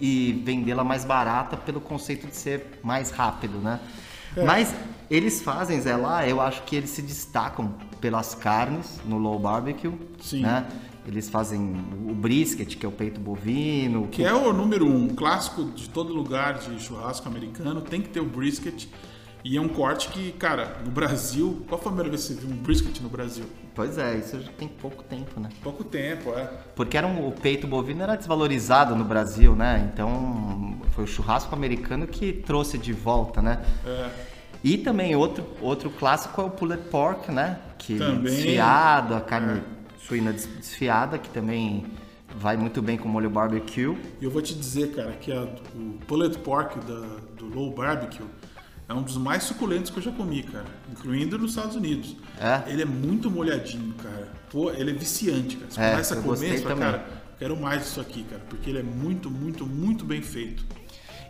e 0.00 0.42
vendê-la 0.44 0.84
mais 0.84 1.04
barata 1.04 1.56
pelo 1.56 1.80
conceito 1.80 2.26
de 2.26 2.36
ser 2.36 2.80
mais 2.82 3.10
rápido, 3.10 3.58
né? 3.58 3.80
Mas 4.44 4.74
eles 5.10 5.40
fazem, 5.42 5.80
Zé, 5.80 5.96
lá, 5.96 6.26
eu 6.28 6.40
acho 6.40 6.62
que 6.62 6.76
eles 6.76 6.90
se 6.90 7.02
destacam 7.02 7.74
pelas 8.00 8.34
carnes 8.34 9.00
no 9.04 9.18
low 9.18 9.38
barbecue, 9.38 9.92
Sim. 10.20 10.42
né? 10.42 10.66
Eles 11.06 11.30
fazem 11.30 11.74
o 12.06 12.14
brisket, 12.14 12.76
que 12.76 12.84
é 12.84 12.88
o 12.88 12.92
peito 12.92 13.18
bovino, 13.18 14.08
Que 14.08 14.24
é 14.24 14.34
o 14.34 14.52
número 14.52 14.86
um, 14.86 15.08
clássico 15.08 15.64
de 15.64 15.88
todo 15.88 16.12
lugar 16.12 16.58
de 16.58 16.78
churrasco 16.78 17.26
americano, 17.26 17.80
tem 17.80 18.02
que 18.02 18.10
ter 18.10 18.20
o 18.20 18.26
brisket. 18.26 18.86
E 19.42 19.56
é 19.56 19.60
um 19.60 19.68
corte 19.68 20.08
que, 20.08 20.32
cara, 20.32 20.82
no 20.84 20.90
Brasil. 20.90 21.64
Qual 21.66 21.80
foi 21.80 21.92
a 21.92 21.94
primeira 21.94 22.10
vez 22.10 22.26
que 22.26 22.34
você 22.34 22.40
viu 22.40 22.54
um 22.54 22.58
brisket 22.58 23.00
no 23.00 23.08
Brasil? 23.08 23.46
Pois 23.78 23.96
é, 23.96 24.16
isso 24.16 24.40
já 24.40 24.50
tem 24.58 24.66
pouco 24.66 25.04
tempo, 25.04 25.38
né? 25.38 25.48
Pouco 25.62 25.84
tempo, 25.84 26.30
é. 26.36 26.50
Porque 26.74 26.98
era 26.98 27.06
um, 27.06 27.28
o 27.28 27.30
peito 27.30 27.64
bovino 27.64 28.02
era 28.02 28.16
desvalorizado 28.16 28.96
no 28.96 29.04
Brasil, 29.04 29.54
né? 29.54 29.88
Então 29.94 30.80
foi 30.90 31.04
o 31.04 31.06
churrasco 31.06 31.54
americano 31.54 32.04
que 32.04 32.32
trouxe 32.32 32.76
de 32.76 32.92
volta, 32.92 33.40
né? 33.40 33.62
É. 33.86 34.10
E 34.64 34.78
também 34.78 35.14
outro, 35.14 35.46
outro 35.60 35.90
clássico 35.90 36.40
é 36.40 36.44
o 36.44 36.50
pulled 36.50 36.82
pork, 36.90 37.30
né? 37.30 37.60
Que 37.78 37.96
Também. 37.98 38.22
desfiado, 38.34 39.14
a 39.14 39.20
carne 39.20 39.62
suína 39.96 40.32
des- 40.32 40.46
desfiada, 40.46 41.16
que 41.16 41.28
também 41.28 41.86
vai 42.36 42.56
muito 42.56 42.82
bem 42.82 42.96
com 42.98 43.08
molho 43.08 43.30
barbecue. 43.30 43.96
E 44.20 44.24
eu 44.24 44.30
vou 44.32 44.42
te 44.42 44.56
dizer, 44.56 44.92
cara, 44.92 45.12
que 45.12 45.30
a- 45.30 45.46
o 45.76 45.98
pulled 46.08 46.36
pork 46.40 46.80
da- 46.80 47.16
do 47.36 47.46
low 47.46 47.70
barbecue 47.72 48.26
é 48.88 48.94
um 48.94 49.02
dos 49.02 49.16
mais 49.16 49.42
suculentos 49.42 49.90
que 49.90 49.98
eu 49.98 50.02
já 50.02 50.10
comi, 50.12 50.42
cara. 50.42 50.64
Incluindo 50.90 51.38
nos 51.38 51.50
Estados 51.50 51.76
Unidos. 51.76 52.16
É? 52.40 52.70
Ele 52.70 52.82
é 52.82 52.86
muito 52.86 53.30
molhadinho, 53.30 53.94
cara. 54.02 54.28
Pô, 54.50 54.70
ele 54.70 54.90
é 54.90 54.94
viciante, 54.94 55.56
cara. 55.56 55.70
Você 55.70 55.80
É, 55.80 55.90
começa 55.90 56.14
a 56.14 56.16
comer, 56.16 56.28
gostei 56.28 56.50
você 56.56 56.62
fala, 56.62 56.74
também. 56.74 56.90
cara, 56.92 57.06
quero 57.38 57.56
mais 57.56 57.82
disso 57.82 58.00
aqui, 58.00 58.22
cara. 58.24 58.42
Porque 58.48 58.70
ele 58.70 58.78
é 58.78 58.82
muito, 58.82 59.30
muito, 59.30 59.66
muito 59.66 60.04
bem 60.04 60.22
feito. 60.22 60.64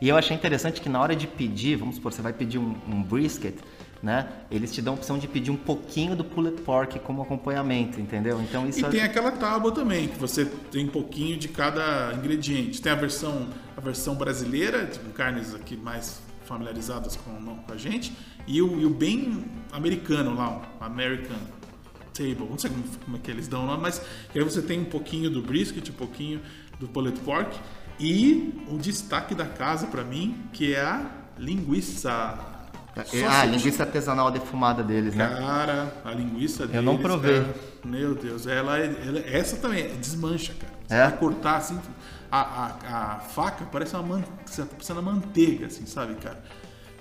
E 0.00 0.08
eu 0.08 0.16
achei 0.16 0.36
interessante 0.36 0.80
que 0.80 0.88
na 0.88 1.00
hora 1.00 1.16
de 1.16 1.26
pedir, 1.26 1.74
vamos 1.76 1.96
supor, 1.96 2.12
você 2.12 2.22
vai 2.22 2.32
pedir 2.32 2.58
um, 2.58 2.76
um 2.88 3.02
brisket, 3.02 3.56
né? 4.00 4.28
Eles 4.48 4.72
te 4.72 4.80
dão 4.80 4.94
a 4.94 4.96
opção 4.96 5.18
de 5.18 5.26
pedir 5.26 5.50
um 5.50 5.56
pouquinho 5.56 6.14
do 6.14 6.22
pulled 6.22 6.62
pork 6.62 7.00
como 7.00 7.20
acompanhamento, 7.22 8.00
entendeu? 8.00 8.40
Então 8.40 8.68
isso 8.68 8.78
E 8.78 8.84
é- 8.84 8.88
tem 8.88 9.02
aquela 9.02 9.32
tábua 9.32 9.72
também, 9.72 10.06
que 10.06 10.16
você 10.16 10.44
tem 10.44 10.84
um 10.84 10.88
pouquinho 10.90 11.36
de 11.36 11.48
cada 11.48 12.12
ingrediente. 12.14 12.80
Tem 12.80 12.92
a 12.92 12.94
versão, 12.94 13.48
a 13.76 13.80
versão 13.80 14.14
brasileira, 14.14 14.88
com 15.04 15.10
carnes 15.10 15.52
aqui 15.52 15.76
mais 15.76 16.22
familiarizadas 16.48 17.14
com, 17.16 17.56
com 17.56 17.72
a 17.72 17.76
gente, 17.76 18.12
e 18.46 18.60
o, 18.62 18.80
e 18.80 18.86
o 18.86 18.90
bem 18.90 19.44
americano 19.72 20.34
lá, 20.34 20.62
o 20.80 20.84
American 20.84 21.36
Table. 22.14 22.46
Não 22.50 22.58
sei 22.58 22.70
como, 22.70 22.82
como 23.04 23.16
é 23.16 23.20
que 23.20 23.30
eles 23.30 23.46
dão 23.46 23.64
o 23.64 23.66
nome, 23.66 23.82
mas 23.82 24.00
que 24.32 24.38
aí 24.38 24.44
você 24.44 24.62
tem 24.62 24.80
um 24.80 24.84
pouquinho 24.86 25.30
do 25.30 25.42
brisket, 25.42 25.88
um 25.90 25.92
pouquinho 25.92 26.40
do 26.80 26.88
pulled 26.88 27.20
pork, 27.20 27.54
e 28.00 28.64
o 28.68 28.78
destaque 28.78 29.34
da 29.34 29.44
casa 29.46 29.86
pra 29.88 30.02
mim, 30.02 30.36
que 30.52 30.74
é 30.74 30.80
a 30.80 31.06
linguiça. 31.38 32.10
Ah, 32.96 33.04
Sausage. 33.04 33.52
linguiça 33.52 33.82
artesanal 33.84 34.28
defumada 34.30 34.82
deles, 34.82 35.14
né? 35.14 35.28
Cara, 35.28 35.92
a 36.04 36.10
linguiça 36.12 36.60
deles, 36.66 36.74
Eu 36.76 36.82
não 36.82 36.98
provei. 36.98 37.40
cara, 37.42 37.54
meu 37.84 38.14
Deus, 38.16 38.44
ela, 38.48 38.76
é- 38.78 38.92
ela- 39.06 39.20
essa 39.20 39.56
também 39.58 39.82
é- 39.84 39.88
desmancha, 39.88 40.52
cara. 40.58 40.72
Você 40.84 40.94
É? 40.94 41.02
vai 41.08 41.16
cortar 41.16 41.56
assim, 41.58 41.78
a, 42.30 42.40
a, 42.40 43.14
a 43.14 43.20
faca 43.20 43.64
parece 43.70 43.94
uma 43.94 44.02
man, 44.02 44.24
você 44.44 44.62
tá 44.62 44.74
passando 44.76 45.02
manteiga, 45.02 45.66
assim, 45.66 45.86
sabe, 45.86 46.14
cara? 46.16 46.42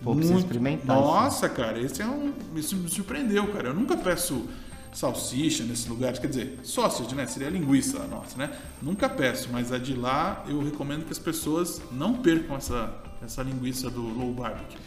Pô, 0.04 0.16
preciso 0.16 0.40
experimentar 0.40 0.96
Nossa, 0.96 1.50
cara, 1.50 1.80
esse 1.80 2.02
é 2.02 2.06
um. 2.06 2.34
Isso 2.56 2.76
me 2.76 2.90
surpreendeu, 2.90 3.48
cara. 3.52 3.70
Eu 3.70 3.74
nunca 3.74 3.98
peço 3.98 4.48
salsicha 4.94 5.64
nesse 5.64 5.90
lugar, 5.90 6.14
quer 6.14 6.28
dizer, 6.28 6.60
sausage, 6.64 7.14
né? 7.14 7.28
Seria 7.28 7.50
linguiça 7.50 8.02
a 8.02 8.08
nossa, 8.08 8.38
né? 8.38 8.52
Nunca 8.82 9.08
peço, 9.10 9.50
mas 9.52 9.72
a 9.72 9.78
de 9.78 9.94
lá 9.94 10.44
eu 10.48 10.64
recomendo 10.64 11.06
que 11.06 11.12
as 11.12 11.20
pessoas 11.20 11.82
não 11.92 12.16
percam 12.16 12.56
essa, 12.56 12.94
essa 13.24 13.44
linguiça 13.44 13.90
do 13.90 14.02
low 14.02 14.34
barbecue. 14.34 14.78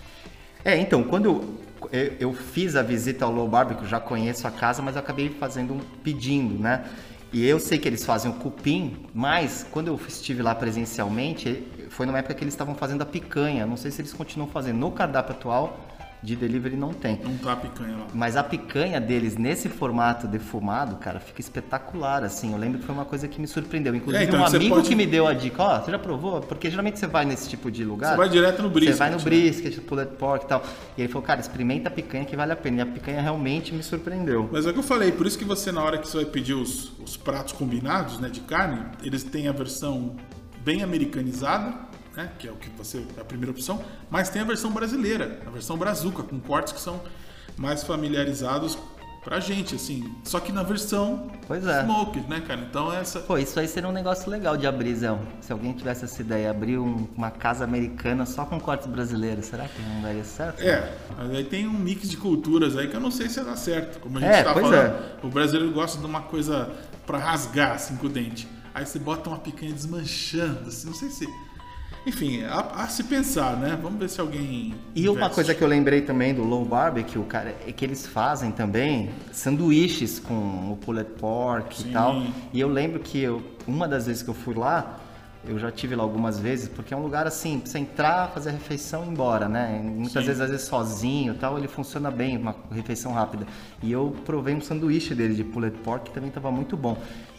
É, 0.65 0.77
então, 0.77 1.03
quando 1.03 1.25
eu, 1.25 1.61
eu, 1.91 2.17
eu 2.21 2.35
fiz 2.35 2.77
a 2.77 2.83
visita 2.83 3.25
ao 3.25 3.33
Low 3.33 3.49
Barbecue, 3.49 3.87
já 3.87 3.99
conheço 3.99 4.47
a 4.47 4.51
casa, 4.51 4.83
mas 4.83 4.95
eu 4.95 5.01
acabei 5.01 5.31
fazendo 5.31 5.73
um 5.73 5.81
pedindo, 6.03 6.59
né? 6.59 6.85
E 7.33 7.47
eu 7.47 7.61
sei 7.61 7.79
que 7.79 7.87
eles 7.87 8.05
fazem 8.05 8.29
o 8.29 8.35
cupim, 8.35 9.07
mas 9.15 9.65
quando 9.71 9.87
eu 9.87 10.01
estive 10.09 10.43
lá 10.43 10.53
presencialmente, 10.53 11.65
foi 11.89 12.05
numa 12.05 12.19
época 12.19 12.35
que 12.35 12.43
eles 12.43 12.55
estavam 12.55 12.75
fazendo 12.75 13.03
a 13.03 13.07
picanha. 13.07 13.65
Não 13.67 13.77
sei 13.77 13.93
se 13.93 14.01
eles 14.01 14.13
continuam 14.13 14.51
fazendo. 14.51 14.79
No 14.79 14.91
cardápio 14.91 15.37
atual, 15.37 15.79
de 16.23 16.37
delivery 16.37 16.77
não 16.77 16.93
tem. 16.93 17.19
Não 17.25 17.37
tá 17.39 17.53
a 17.53 17.57
picanha 17.57 17.97
lá. 17.97 18.07
Mas 18.13 18.37
a 18.37 18.45
picanha 18.45 19.01
deles 19.01 19.37
nesse 19.39 19.69
formato 19.71 20.27
defumado, 20.27 20.97
cara, 20.97 21.19
fica 21.19 21.41
espetacular, 21.41 22.23
assim. 22.23 22.53
Eu 22.53 22.59
lembro 22.59 22.79
que 22.79 22.85
foi 22.85 22.95
uma 22.95 23.07
coisa 23.07 23.27
que 23.27 23.41
me 23.41 23.47
surpreendeu. 23.47 23.95
Inclusive, 23.95 24.25
É, 24.25 24.27
então, 24.29 24.41
um 24.41 24.45
amigo 24.45 24.75
pode- 24.75 24.89
que 24.89 24.95
me 24.95 25.07
deu 25.07 25.27
a 25.27 25.33
dica, 25.33 25.63
ó, 25.63 25.81
você 25.81 25.91
já 25.91 25.99
provou? 25.99 26.41
Porque 26.43 26.69
geralmente 26.69 26.99
você 26.99 27.07
vai 27.07 27.25
nesse 27.25 27.49
tipo 27.49 27.71
de 27.71 27.85
lugar. 27.85 28.11
Você 28.11 28.17
vai 28.19 28.29
direto 28.29 28.63
no 28.63 28.69
brisket, 28.69 28.93
Você 28.95 28.99
vai 28.99 29.11
no 29.11 29.17
né? 29.17 29.23
brisket, 29.25 29.81
pulled 29.81 30.11
pork 30.17 30.45
e 30.45 30.49
tal. 30.49 30.63
E 30.97 31.01
ele 31.03 31.09
falou, 31.09 31.27
cara, 31.27 31.41
experimenta 31.41 31.89
a 31.89 31.91
picanha 31.93 32.25
que 32.27 32.37
vale 32.37 32.53
a 32.53 32.57
pena. 32.57 32.79
E 32.79 32.81
a 32.83 32.87
picanha 32.87 33.23
realmente 33.23 33.73
me 33.75 33.83
surpreendeu. 33.83 34.49
Mas 34.53 34.67
é 34.67 34.71
o 34.71 34.73
que 34.75 34.79
eu 34.79 34.83
falei, 34.83 35.13
por 35.13 35.27
isso 35.27 35.39
que 35.39 35.45
você, 35.45 35.73
na 35.73 35.83
hora 35.83 35.97
que 35.97 36.07
você 36.07 36.19
vai 36.19 36.27
pedir 36.27 36.53
os, 36.55 36.93
os 37.03 37.17
pratos 37.17 37.53
combinados, 37.55 38.19
né, 38.21 38.29
de 38.29 38.41
carne, 38.41 38.83
eles 39.03 39.23
têm 39.25 39.49
a 39.49 39.53
versão 39.53 40.17
bem 40.63 40.83
americanizada, 40.83 41.73
né, 42.17 42.31
que 42.39 42.49
é 42.49 42.51
o 42.53 42.57
que 42.57 42.69
você 42.71 43.05
a 43.21 43.25
primeira 43.25 43.51
opção, 43.53 43.83
mas 44.11 44.29
tem 44.31 44.43
a 44.43 44.45
versão 44.45 44.71
brasileira, 44.73 45.41
a 45.47 45.51
versão 45.51 45.77
brazuca, 45.77 46.23
com 46.23 46.39
cortes 46.41 46.73
que 46.73 46.81
são 46.81 47.01
mais 47.57 47.83
familiarizados 47.85 48.79
pra 49.23 49.39
gente, 49.39 49.75
assim. 49.75 50.15
Só 50.25 50.41
que 50.41 50.51
na 50.51 50.63
versão 50.63 51.31
Pois 51.47 51.67
é. 51.67 51.83
smoked, 51.83 52.27
né, 52.27 52.41
cara? 52.41 52.63
Então 52.63 52.91
essa 52.91 53.21
Pô, 53.21 53.37
isso 53.37 53.61
aí 53.61 53.69
seria 53.69 53.87
um 53.87 53.93
negócio 53.93 54.31
legal 54.31 54.57
de 54.57 54.67
abrir. 54.67 54.97
Se 55.43 55.53
alguém 55.53 55.75
tivesse 55.75 56.07
essa 56.07 56.23
ideia, 56.23 56.51
abrir 56.51 56.79
um- 56.79 57.07
uma 57.15 57.31
casa 57.31 57.63
americana 57.65 58.25
só 58.25 58.47
com 58.47 58.59
cortes 58.59 58.87
brasileiros, 58.87 59.45
será 59.45 59.69
que 59.69 59.83
não 59.83 60.01
daria 60.01 60.25
certo? 60.25 60.61
É, 60.63 60.91
mas 61.19 61.31
aí 61.33 61.45
tem 61.45 61.67
um 61.67 61.73
mix 61.73 62.09
de 62.09 62.17
culturas 62.17 62.79
aí 62.79 62.89
que 62.89 62.97
eu 62.97 63.01
não 63.01 63.11
sei 63.11 63.29
se 63.29 63.41
dá 63.43 63.55
certo. 63.57 64.01
Como 64.01 64.17
a 64.17 64.21
gente 64.23 64.31
É, 64.31 64.43
tá 64.43 64.55
falando, 64.55 64.75
é. 64.75 65.13
o 65.23 65.29
brasileiro 65.29 65.71
gosta 65.75 65.99
de 65.99 66.07
uma 66.07 66.23
coisa 66.23 66.71
pra 67.07 67.19
rasgar 67.19 67.73
assim 67.73 67.97
com 67.97 68.07
o 68.07 68.09
dente. 68.09 68.49
Aí 68.75 68.87
você 68.87 68.99
bota 68.99 69.29
uma 69.29 69.39
picanha 69.39 69.73
desmanchando, 69.73 70.67
assim, 70.69 70.87
não 70.87 70.95
sei 70.95 71.11
se. 71.11 71.29
Enfim, 72.07 72.43
a, 72.45 72.61
a 72.83 72.89
se 72.89 73.05
pensar, 73.05 73.57
né? 73.57 73.79
Vamos 73.81 73.99
ver 73.99 74.09
se 74.09 74.21
alguém. 74.21 74.75
E 74.95 75.09
uma 75.09 75.29
coisa 75.29 75.55
que 75.55 75.63
eu 75.63 75.69
lembrei 75.69 76.01
também 76.01 76.33
do 76.35 76.43
Low 76.43 76.65
Barbecue, 76.65 77.23
cara, 77.25 77.55
é 77.67 77.73
que 77.73 77.85
eles 77.85 78.07
fazem 78.07 78.51
também 78.51 79.11
sanduíches 79.33 80.19
com 80.19 80.73
o 80.73 80.79
pulled 80.81 81.11
pork 81.19 81.77
Sim. 81.77 81.91
e 81.91 81.93
tal. 81.93 82.23
E 82.53 82.61
eu 82.61 82.69
lembro 82.69 83.01
que 83.01 83.21
eu, 83.21 83.43
uma 83.67 83.87
das 83.87 84.07
vezes 84.07 84.23
que 84.23 84.31
eu 84.31 84.35
fui 84.35 84.55
lá, 84.55 84.99
eu 85.47 85.59
já 85.59 85.71
tive 85.71 85.95
lá 85.95 86.03
algumas 86.03 86.39
vezes, 86.39 86.69
porque 86.69 86.93
é 86.93 86.97
um 86.97 87.03
lugar 87.03 87.27
assim, 87.27 87.61
pra 87.61 87.71
você 87.71 87.79
entrar, 87.79 88.29
fazer 88.29 88.51
a 88.51 88.53
refeição 88.53 89.05
e 89.05 89.09
ir 89.09 89.11
embora, 89.11 89.49
né? 89.49 89.81
Muitas 89.83 90.23
Sim. 90.23 90.27
vezes, 90.27 90.41
às 90.41 90.51
vezes 90.51 90.67
sozinho 90.67 91.35
tal, 91.35 91.59
ele 91.59 91.69
funciona 91.69 92.11
bem, 92.11 92.39
uma 92.39 92.57
refeição 92.71 93.13
rápida. 93.13 93.47
E 93.83 93.93
eu 93.93 94.17
provei 94.25 94.55
um 94.55 94.61
sanduíche 94.61 95.15
dele 95.15 95.35
de 95.35 95.45
pulled 95.45 95.77
pork 95.79 96.07
que 96.07 96.15
também 96.15 96.31
tava 96.31 96.51
muito 96.51 96.79
bom. 96.79 96.97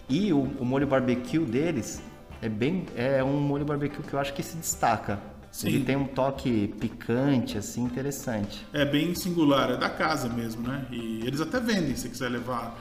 E 0.07 0.31
o, 0.31 0.41
o 0.59 0.65
molho 0.65 0.85
barbecue 0.85 1.39
deles 1.39 2.01
é 2.41 2.49
bem 2.49 2.85
é 2.95 3.23
um 3.23 3.39
molho 3.39 3.65
barbecue 3.65 4.01
que 4.03 4.13
eu 4.13 4.19
acho 4.19 4.33
que 4.33 4.41
se 4.43 4.57
destaca. 4.57 5.19
Sim. 5.51 5.67
Ele 5.67 5.83
tem 5.83 5.95
um 5.97 6.05
toque 6.07 6.69
picante, 6.79 7.57
assim, 7.57 7.83
interessante. 7.83 8.65
É 8.71 8.85
bem 8.85 9.13
singular, 9.13 9.69
é 9.71 9.77
da 9.77 9.89
casa 9.89 10.29
mesmo, 10.29 10.65
né? 10.65 10.85
E 10.91 11.25
eles 11.27 11.41
até 11.41 11.59
vendem 11.59 11.93
se 11.95 12.07
quiser 12.07 12.29
levar. 12.29 12.79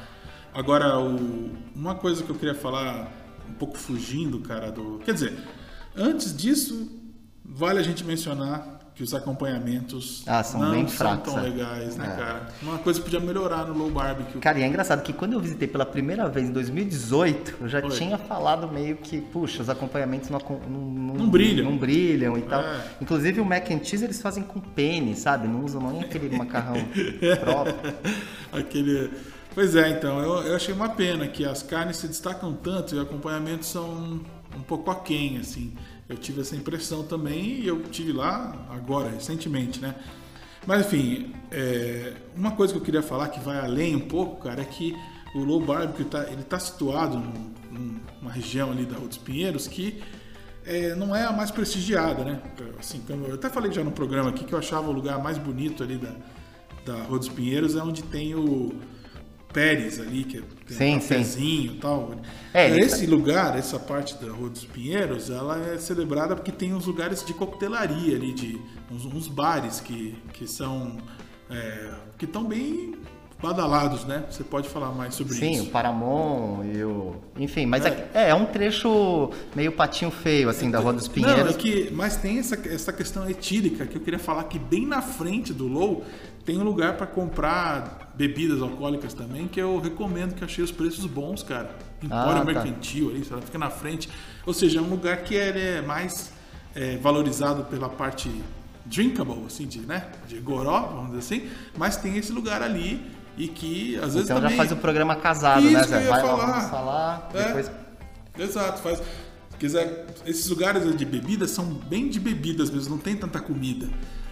Agora, 0.55 0.99
o- 1.01 1.51
uma 1.75 1.97
coisa 1.97 2.23
que 2.23 2.31
eu 2.31 2.37
queria 2.37 2.55
falar, 2.55 3.11
um 3.49 3.55
pouco 3.55 3.77
fugindo, 3.77 4.39
cara, 4.41 4.71
do. 4.71 5.01
Quer 5.05 5.15
dizer, 5.15 5.37
antes 5.97 6.37
disso, 6.37 6.89
vale 7.45 7.81
a 7.81 7.83
gente 7.83 8.05
mencionar 8.05 8.80
que 8.95 9.03
os 9.03 9.15
acompanhamentos 9.15 10.23
Ah, 10.27 10.43
são 10.43 10.61
não 10.61 10.71
bem 10.73 10.87
são 10.87 10.97
fracos, 10.99 11.33
tão 11.33 11.39
é. 11.43 11.49
legais, 11.49 11.97
né, 11.97 12.05
É. 12.13 12.17
cara? 12.21 12.49
Uma 12.63 12.79
coisa 12.79 13.01
podia 13.01 13.19
melhorar 13.21 13.65
no 13.67 13.73
low 13.77 13.91
barbecue. 13.91 14.39
Cara, 14.41 14.59
e 14.59 14.63
é 14.63 14.67
engraçado 14.67 15.03
que 15.03 15.13
quando 15.13 15.33
eu 15.33 15.41
visitei 15.41 15.67
pela 15.67 15.87
primeira 15.87 16.29
vez 16.29 16.49
em 16.49 16.53
2018, 16.53 17.57
eu 17.63 17.69
já 17.69 17.81
Foi. 17.81 17.91
tinha 17.91 18.19
falado 18.19 18.69
meio 18.69 18.97
que, 18.97 19.21
puxa, 19.21 19.63
os 19.63 19.71
acompanhamentos 19.71 20.29
não, 20.29 20.39
não, 20.39 20.81
não, 20.81 21.15
Não 21.15 21.29
brilham. 21.31 21.71
Não 21.71 21.79
brilham 21.79 22.37
e 22.37 22.43
tal. 22.43 22.61
É. 22.61 22.85
Inclusive 23.01 23.41
o 23.41 23.45
mac 23.45 23.71
and 23.71 23.83
cheese 23.85 24.05
eles 24.05 24.21
fazem 24.21 24.43
com 24.43 24.61
pene, 24.61 25.15
sabe? 25.17 25.49
Não 25.49 25.65
usam 25.65 25.81
nem 25.91 26.03
aquele 26.03 26.37
macarrão 26.37 26.75
próprio. 27.41 27.95
Aquele. 28.53 29.11
Pois 29.55 29.75
é, 29.75 29.89
então, 29.91 30.21
eu, 30.21 30.43
eu 30.43 30.57
achei 30.57 30.73
uma 30.75 30.91
pena 30.91 31.27
que 31.27 31.45
as 31.45 31.63
carnes 31.63 31.97
se 31.97 32.07
destacam 32.07 32.53
tanto 32.53 32.95
e 32.95 32.99
os 32.99 33.03
acompanhamentos 33.05 33.69
são 33.69 34.21
um 34.57 34.63
pouco 34.67 34.91
aquém, 34.91 35.39
assim. 35.39 35.73
Eu 36.11 36.17
tive 36.17 36.41
essa 36.41 36.57
impressão 36.57 37.05
também 37.05 37.61
e 37.61 37.67
eu 37.69 37.81
tive 37.85 38.13
lá 38.13 38.67
agora, 38.71 39.09
recentemente, 39.11 39.81
né? 39.81 39.95
Mas 40.67 40.85
enfim, 40.85 41.33
é, 41.51 42.15
uma 42.37 42.51
coisa 42.51 42.73
que 42.73 42.79
eu 42.79 42.83
queria 42.85 43.03
falar 43.03 43.29
que 43.29 43.41
vai 43.41 43.59
além 43.59 43.95
um 43.97 44.01
pouco, 44.01 44.43
cara, 44.43 44.61
é 44.61 44.65
que 44.65 44.95
o 45.35 45.39
Low 45.45 45.61
Barbecue 45.65 46.05
tá, 46.05 46.25
ele 46.31 46.43
tá 46.43 46.59
situado 46.59 47.17
num- 47.17 47.53
num- 47.71 48.01
numa 48.21 48.33
região 48.33 48.71
ali 48.73 48.85
da 48.85 48.97
Rua 48.97 49.09
dos 49.09 49.17
Pinheiros 49.19 49.67
que 49.69 50.03
é, 50.67 50.95
não 50.97 51.15
é 51.17 51.25
a 51.25 51.33
mais 51.33 51.51
prestigiada, 51.51 52.23
né? 52.25 52.43
Assim, 52.79 53.01
eu 53.09 53.35
até 53.35 53.49
falei 53.49 53.73
já 53.73 53.83
no 53.83 53.93
programa 53.93 54.29
aqui 54.31 54.45
que 54.45 54.53
eu 54.53 54.59
achava 54.59 54.89
o 54.91 54.93
lugar 54.93 55.23
mais 55.23 55.39
bonito 55.39 55.83
ali 55.83 55.97
da, 55.97 56.13
da 56.85 57.03
Rua 57.05 57.19
dos 57.21 57.29
Pinheiros 57.29 57.77
é 57.77 57.83
onde 57.83 58.03
tem 58.03 58.35
o 58.35 58.73
Pérez 59.53 59.99
ali, 60.01 60.25
que 60.25 60.41
tem 60.67 60.77
Sim, 60.77 60.97
um 60.97 61.01
sim. 61.01 61.09
cafezinho 61.09 61.73
e 61.73 61.77
tal. 61.79 62.11
É, 62.55 62.69
Esse 62.79 63.07
lugar, 63.07 63.59
essa 63.59 63.79
parte 63.79 64.15
da 64.23 64.31
Rua 64.33 64.49
dos 64.49 64.65
Pinheiros, 64.65 65.31
ela 65.31 65.59
é 65.73 65.79
celebrada 65.79 66.35
porque 66.37 66.53
tem 66.53 66.73
uns 66.73 66.87
lugares 66.87 67.25
de 67.25 67.35
coquetelaria 67.35 68.17
ali, 68.17 68.33
de 68.33 68.61
uns, 68.91 69.05
uns 69.05 69.29
bares 69.29 69.81
que, 69.81 70.15
que 70.33 70.47
são 70.47 70.99
é, 71.51 71.91
que 72.17 72.25
estão 72.25 72.45
bem 72.45 72.95
badalados, 73.43 74.05
né? 74.05 74.25
Você 74.31 74.45
pode 74.45 74.69
falar 74.69 74.93
mais 74.93 75.15
sobre 75.15 75.35
Sim, 75.35 75.53
isso. 75.53 75.63
o 75.65 75.67
Paramon 75.71 76.63
e 76.65 76.85
o. 76.85 77.17
Enfim, 77.39 77.67
mas 77.67 77.85
é, 77.87 78.09
é, 78.13 78.29
é 78.31 78.35
um 78.35 78.45
trecho 78.45 79.31
meio 79.57 79.73
patinho 79.73 80.11
feio, 80.11 80.49
assim, 80.49 80.71
da 80.71 80.79
Rua 80.79 80.93
dos 80.93 81.09
Não, 81.09 81.15
Pinheiros. 81.15 81.55
é 81.55 81.59
que, 81.59 81.91
mas 81.91 82.17
tem 82.17 82.39
essa, 82.39 82.55
essa 82.69 82.93
questão 82.93 83.29
etílica 83.29 83.87
que 83.87 83.97
eu 83.97 84.01
queria 84.03 84.19
falar 84.19 84.45
que 84.45 84.59
bem 84.59 84.87
na 84.87 85.01
frente 85.01 85.53
do 85.55 85.67
Low 85.67 86.05
tem 86.45 86.59
um 86.59 86.63
lugar 86.65 86.97
para 86.97 87.07
comprar 87.07 88.00
bebidas 88.15 88.61
alcoólicas 88.61 89.15
também 89.15 89.49
que 89.49 89.61
eu 89.61 89.79
recomendo 89.81 90.35
que 90.35 90.45
achei 90.45 90.63
os 90.63 90.71
preços 90.71 91.07
bons, 91.07 91.43
cara. 91.43 91.71
Empório 92.03 92.33
Ah, 92.33 92.37
tá. 92.37 92.45
Mercantil 92.45 93.11
ali, 93.11 93.25
ela 93.31 93.41
fica 93.43 93.59
na 93.59 93.71
frente. 93.71 94.09
Ou 94.47 94.53
seja, 94.53 94.79
é 94.79 94.83
um 94.83 94.89
lugar 94.89 95.19
que 95.23 95.35
ele 95.35 95.61
é 95.61 95.81
mais 95.83 96.33
é, 96.75 96.97
valorizado 96.99 97.65
pela 97.65 97.89
parte 97.89 98.31
drinkable, 98.87 99.45
assim, 99.47 99.67
de, 99.67 99.81
né? 99.81 100.07
De 100.27 100.39
goró, 100.39 100.81
vamos 100.95 101.07
dizer 101.09 101.19
assim. 101.19 101.51
Mas 101.77 101.97
tem 101.97 102.17
esse 102.17 102.33
lugar 102.33 102.63
ali 102.63 103.01
e 103.37 103.49
que 103.49 103.97
às 103.97 104.15
vezes 104.15 104.25
Então 104.29 104.37
também... 104.37 104.51
já 104.51 104.57
faz 104.57 104.73
o 104.73 104.77
programa 104.77 105.15
casado, 105.17 105.63
Isso 105.63 105.73
né, 105.73 105.81
que 105.85 105.93
eu 105.95 105.99
Zé? 105.99 106.03
ia 106.05 106.11
Vai 106.11 106.23
lá, 106.23 106.29
falar. 106.29 106.47
vamos 106.53 106.71
falar, 106.71 107.31
É. 107.35 107.43
depois 107.45 107.71
Exato, 108.39 108.81
faz. 108.81 108.99
Se 108.99 109.57
quiser, 109.59 110.07
esses 110.27 110.49
lugares 110.49 110.97
de 110.97 111.05
bebidas 111.05 111.51
são 111.51 111.65
bem 111.67 112.09
de 112.09 112.19
bebidas 112.19 112.71
mesmo, 112.71 112.91
não 112.97 112.99
tem 113.03 113.15
tanta 113.17 113.39
comida. 113.41 113.89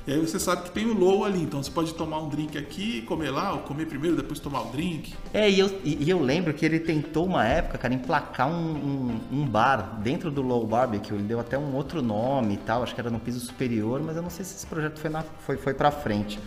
E 0.08 0.12
aí 0.12 0.18
você 0.18 0.40
sabe 0.40 0.62
que 0.62 0.70
tem 0.70 0.86
o 0.86 0.94
low 0.98 1.22
ali, 1.22 1.42
então 1.42 1.62
você 1.62 1.70
pode 1.70 1.92
tomar 1.92 2.18
um 2.18 2.30
drink 2.30 2.56
aqui, 2.56 3.02
comer 3.02 3.30
lá, 3.30 3.52
ou 3.52 3.58
comer 3.58 3.84
primeiro, 3.84 4.16
depois 4.16 4.40
tomar 4.40 4.62
o 4.62 4.70
drink. 4.72 5.14
É, 5.34 5.50
e 5.50 5.58
eu, 5.58 5.80
e, 5.84 6.08
eu 6.08 6.18
lembro 6.18 6.54
que 6.54 6.64
ele 6.64 6.80
tentou 6.80 7.26
uma 7.26 7.44
época, 7.44 7.76
cara, 7.76 7.92
emplacar 7.92 8.48
um, 8.48 8.70
um, 8.72 9.20
um 9.30 9.44
bar 9.46 10.00
dentro 10.02 10.30
do 10.30 10.40
Low 10.40 10.66
Barbecue. 10.66 11.12
Ele 11.14 11.24
deu 11.24 11.38
até 11.38 11.58
um 11.58 11.74
outro 11.74 12.00
nome 12.00 12.54
e 12.54 12.56
tal, 12.56 12.82
acho 12.82 12.94
que 12.94 13.00
era 13.02 13.10
no 13.10 13.20
piso 13.20 13.38
superior, 13.38 14.00
mas 14.02 14.16
eu 14.16 14.22
não 14.22 14.30
sei 14.30 14.46
se 14.46 14.56
esse 14.56 14.66
projeto 14.66 14.98
foi, 14.98 15.10
na, 15.10 15.22
foi, 15.44 15.58
foi 15.58 15.74
pra 15.74 15.90
frente. 15.90 16.40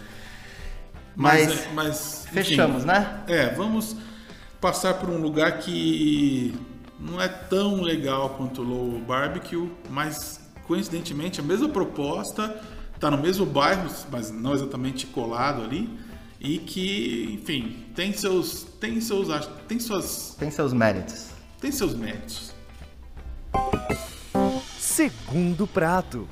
Mas, 1.15 1.51
é- 1.51 1.71
mas 1.75 2.23
enfim, 2.25 2.33
fechamos, 2.33 2.83
né? 2.83 3.21
É, 3.27 3.53
vamos 3.53 3.95
passar 4.59 4.95
por 4.95 5.07
um 5.07 5.21
lugar 5.21 5.59
que 5.59 6.55
não 6.99 7.21
é 7.21 7.27
tão 7.27 7.79
legal 7.81 8.31
quanto 8.31 8.63
o 8.63 8.65
Low 8.65 8.99
Barbecue, 9.01 9.69
mas 9.87 10.41
coincidentemente 10.65 11.39
a 11.39 11.43
mesma 11.43 11.69
proposta, 11.69 12.59
tá 13.01 13.09
no 13.09 13.17
mesmo 13.17 13.47
bairro, 13.47 13.89
mas 14.11 14.31
não 14.31 14.53
exatamente 14.53 15.07
colado 15.07 15.63
ali, 15.63 15.89
e 16.39 16.59
que, 16.59 17.29
enfim, 17.33 17.87
tem 17.95 18.13
seus 18.13 18.63
tem 18.79 19.01
seus 19.01 19.27
tem 19.67 19.79
suas 19.79 20.35
Tem 20.39 20.51
seus 20.51 20.71
méritos. 20.71 21.29
tem 21.59 21.71
seus 21.71 21.95
méritos. 21.95 22.53
Segundo 24.77 25.65
prato. 25.65 26.27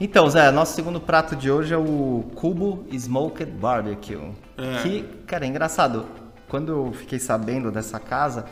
Então, 0.00 0.30
Zé, 0.30 0.48
nosso 0.52 0.76
segundo 0.76 1.00
prato 1.00 1.34
de 1.34 1.50
hoje 1.50 1.74
é 1.74 1.76
o 1.76 2.30
Cubo 2.36 2.86
Smoked 2.92 3.50
Barbecue. 3.50 4.32
É. 4.56 4.82
Que, 4.82 5.02
cara, 5.26 5.44
é 5.44 5.48
engraçado. 5.48 6.06
Quando 6.48 6.70
eu 6.70 6.92
fiquei 6.92 7.18
sabendo 7.18 7.72
dessa 7.72 7.98
casa, 7.98 8.46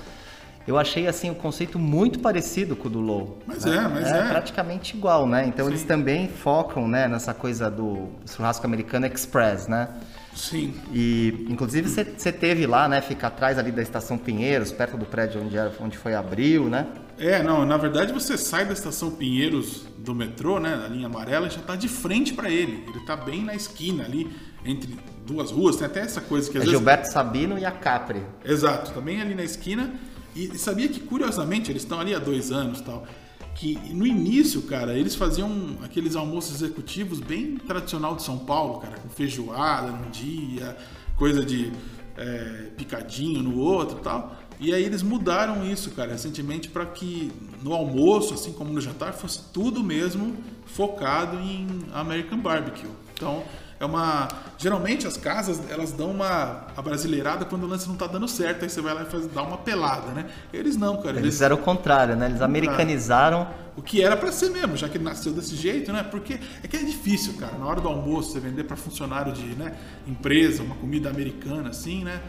eu 0.66 0.78
achei 0.78 1.06
assim 1.06 1.30
o 1.30 1.34
conceito 1.34 1.78
muito 1.78 2.18
parecido 2.18 2.74
com 2.74 2.88
o 2.88 2.90
do 2.90 3.00
Low. 3.00 3.38
Mas 3.46 3.64
né? 3.64 3.76
é, 3.76 3.88
mas 3.88 4.06
é. 4.06 4.28
praticamente 4.28 4.96
igual, 4.96 5.26
né? 5.26 5.46
Então 5.46 5.66
Sim. 5.66 5.72
eles 5.72 5.84
também 5.84 6.28
focam, 6.28 6.88
né, 6.88 7.06
nessa 7.06 7.32
coisa 7.32 7.70
do 7.70 8.08
churrasco 8.26 8.66
americano 8.66 9.06
express, 9.06 9.68
né? 9.68 9.88
Sim. 10.34 10.74
E, 10.92 11.46
inclusive, 11.48 11.88
você 11.88 12.30
teve 12.30 12.66
lá, 12.66 12.86
né? 12.88 13.00
Fica 13.00 13.28
atrás 13.28 13.58
ali 13.58 13.72
da 13.72 13.80
Estação 13.80 14.18
Pinheiros, 14.18 14.70
perto 14.70 14.98
do 14.98 15.06
prédio 15.06 15.42
onde, 15.42 15.56
era, 15.56 15.72
onde 15.80 15.96
foi 15.96 16.14
abril, 16.14 16.68
né? 16.68 16.86
É, 17.18 17.42
não, 17.42 17.64
na 17.64 17.78
verdade 17.78 18.12
você 18.12 18.36
sai 18.36 18.66
da 18.66 18.74
estação 18.74 19.10
Pinheiros 19.10 19.86
do 19.96 20.14
metrô, 20.14 20.60
né, 20.60 20.76
da 20.76 20.86
linha 20.86 21.06
amarela, 21.06 21.46
e 21.46 21.50
já 21.50 21.60
tá 21.62 21.74
de 21.74 21.88
frente 21.88 22.34
para 22.34 22.50
ele. 22.50 22.84
Ele 22.86 23.06
tá 23.06 23.16
bem 23.16 23.42
na 23.42 23.54
esquina 23.54 24.04
ali, 24.04 24.30
entre 24.64 24.94
duas 25.26 25.50
ruas, 25.50 25.76
tem 25.76 25.86
até 25.86 26.00
essa 26.00 26.20
coisa 26.20 26.50
que 26.50 26.58
às 26.58 26.64
É 26.64 26.66
vezes... 26.66 26.78
Gilberto 26.78 27.10
Sabino 27.10 27.58
e 27.58 27.64
a 27.64 27.70
Capri. 27.70 28.22
Exato, 28.44 28.92
também 28.92 29.22
ali 29.22 29.34
na 29.34 29.44
esquina. 29.44 29.94
E 30.36 30.58
sabia 30.58 30.86
que, 30.88 31.00
curiosamente, 31.00 31.72
eles 31.72 31.82
estão 31.82 31.98
ali 31.98 32.14
há 32.14 32.18
dois 32.18 32.52
anos 32.52 32.80
tal. 32.82 33.06
que 33.54 33.78
no 33.94 34.06
início, 34.06 34.60
cara, 34.62 34.98
eles 34.98 35.14
faziam 35.14 35.78
aqueles 35.82 36.14
almoços 36.14 36.56
executivos 36.56 37.20
bem 37.20 37.56
tradicional 37.56 38.14
de 38.14 38.22
São 38.22 38.38
Paulo, 38.38 38.80
cara, 38.80 38.98
com 38.98 39.08
feijoada 39.08 39.90
num 39.90 40.10
dia, 40.10 40.76
coisa 41.16 41.42
de 41.42 41.72
é, 42.18 42.70
picadinho 42.76 43.42
no 43.42 43.58
outro 43.58 43.98
e 43.98 44.02
tal. 44.02 44.36
E 44.60 44.74
aí 44.74 44.84
eles 44.84 45.02
mudaram 45.02 45.64
isso, 45.70 45.90
cara, 45.90 46.12
recentemente 46.12 46.68
para 46.68 46.84
que 46.84 47.32
no 47.62 47.72
almoço, 47.72 48.34
assim 48.34 48.52
como 48.52 48.72
no 48.72 48.80
jantar, 48.80 49.14
fosse 49.14 49.40
tudo 49.52 49.82
mesmo 49.82 50.36
focado 50.66 51.38
em 51.38 51.66
American 51.92 52.38
Barbecue. 52.38 52.88
Então, 53.14 53.42
é 53.78 53.84
uma. 53.84 54.28
Geralmente 54.58 55.06
as 55.06 55.16
casas 55.16 55.60
elas 55.70 55.92
dão 55.92 56.10
uma 56.10 56.66
abrasileirada 56.76 57.44
quando 57.44 57.64
o 57.64 57.66
lance 57.66 57.86
não 57.88 57.96
tá 57.96 58.06
dando 58.06 58.26
certo, 58.26 58.62
aí 58.62 58.70
você 58.70 58.80
vai 58.80 58.94
lá 58.94 59.02
e 59.02 59.06
faz, 59.06 59.26
dá 59.26 59.42
uma 59.42 59.58
pelada, 59.58 60.12
né? 60.12 60.26
Eles 60.52 60.76
não, 60.76 60.96
cara. 60.96 61.10
Eles, 61.10 61.22
eles 61.22 61.34
fizeram 61.34 61.56
o 61.56 61.60
contrário, 61.60 62.16
né? 62.16 62.26
Eles 62.26 62.40
americanizaram. 62.40 63.48
O 63.76 63.82
que 63.82 64.02
era 64.02 64.16
para 64.16 64.32
ser 64.32 64.48
mesmo, 64.48 64.74
já 64.74 64.88
que 64.88 64.96
ele 64.96 65.04
nasceu 65.04 65.32
desse 65.32 65.54
jeito, 65.54 65.92
né? 65.92 66.02
Porque 66.02 66.40
é 66.62 66.66
que 66.66 66.76
é 66.78 66.82
difícil, 66.82 67.34
cara. 67.34 67.58
Na 67.58 67.66
hora 67.66 67.78
do 67.78 67.88
almoço, 67.88 68.32
você 68.32 68.40
vender 68.40 68.64
para 68.64 68.74
funcionário 68.74 69.32
de 69.32 69.54
né, 69.54 69.76
empresa, 70.06 70.62
uma 70.62 70.74
comida 70.76 71.10
americana, 71.10 71.68
assim, 71.68 72.02
né? 72.02 72.22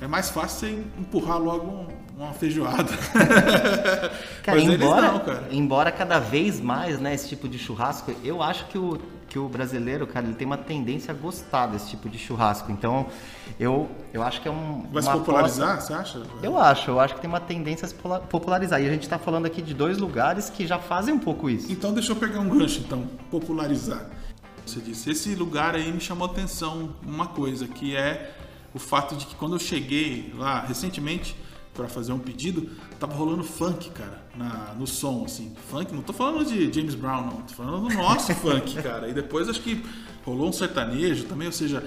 É 0.00 0.06
mais 0.06 0.30
fácil 0.30 0.68
você 0.68 0.84
empurrar 0.98 1.38
logo 1.38 1.88
uma 2.16 2.32
feijoada. 2.32 2.90
Cara, 4.42 4.60
embora, 4.60 5.12
não, 5.12 5.18
cara. 5.20 5.48
embora 5.50 5.90
cada 5.90 6.18
vez 6.18 6.60
mais, 6.60 6.98
né, 7.00 7.14
esse 7.14 7.28
tipo 7.28 7.48
de 7.48 7.58
churrasco, 7.58 8.12
eu 8.22 8.42
acho 8.42 8.66
que 8.66 8.76
o, 8.76 8.98
que 9.34 9.38
o 9.40 9.48
brasileiro, 9.48 10.06
cara, 10.06 10.26
ele 10.26 10.36
tem 10.36 10.46
uma 10.46 10.56
tendência 10.56 11.10
a 11.12 11.16
gostar 11.16 11.66
desse 11.66 11.90
tipo 11.90 12.08
de 12.08 12.16
churrasco. 12.16 12.70
Então, 12.70 13.08
eu, 13.58 13.90
eu 14.12 14.22
acho 14.22 14.40
que 14.40 14.46
é 14.46 14.50
um. 14.50 14.86
Vai 14.92 15.02
se 15.02 15.10
popularizar, 15.10 15.80
você 15.80 15.92
acha? 15.92 16.22
Eu 16.40 16.56
acho, 16.56 16.88
eu 16.92 17.00
acho 17.00 17.16
que 17.16 17.20
tem 17.20 17.28
uma 17.28 17.40
tendência 17.40 17.84
a 17.84 17.88
se 17.88 17.96
popularizar. 18.30 18.80
E 18.80 18.86
a 18.86 18.92
gente 18.92 19.02
está 19.02 19.18
falando 19.18 19.46
aqui 19.46 19.60
de 19.60 19.74
dois 19.74 19.98
lugares 19.98 20.48
que 20.48 20.64
já 20.64 20.78
fazem 20.78 21.12
um 21.12 21.18
pouco 21.18 21.50
isso. 21.50 21.72
Então, 21.72 21.92
deixa 21.92 22.12
eu 22.12 22.16
pegar 22.16 22.38
um 22.38 22.48
gancho, 22.48 22.78
então, 22.78 23.08
popularizar. 23.28 24.08
Você 24.64 24.78
disse, 24.78 25.10
esse 25.10 25.34
lugar 25.34 25.74
aí 25.74 25.90
me 25.90 26.00
chamou 26.00 26.26
atenção 26.26 26.94
uma 27.04 27.26
coisa, 27.26 27.66
que 27.66 27.96
é 27.96 28.36
o 28.72 28.78
fato 28.78 29.16
de 29.16 29.26
que 29.26 29.34
quando 29.34 29.56
eu 29.56 29.58
cheguei 29.58 30.32
lá 30.38 30.60
recentemente 30.60 31.34
para 31.74 31.88
fazer 31.88 32.12
um 32.12 32.18
pedido, 32.18 32.70
tava 33.00 33.14
rolando 33.14 33.42
funk, 33.42 33.90
cara, 33.90 34.22
na, 34.36 34.74
no 34.78 34.86
som, 34.86 35.24
assim. 35.24 35.52
Funk, 35.68 35.92
não 35.92 36.02
tô 36.02 36.12
falando 36.12 36.46
de 36.46 36.72
James 36.72 36.94
Brown, 36.94 37.26
não, 37.26 37.36
tô 37.42 37.54
falando 37.54 37.88
do 37.88 37.94
nosso 37.94 38.32
funk, 38.36 38.80
cara. 38.80 39.08
E 39.08 39.12
depois 39.12 39.48
acho 39.48 39.60
que 39.60 39.84
rolou 40.24 40.48
um 40.48 40.52
sertanejo 40.52 41.24
também, 41.24 41.48
ou 41.48 41.52
seja, 41.52 41.82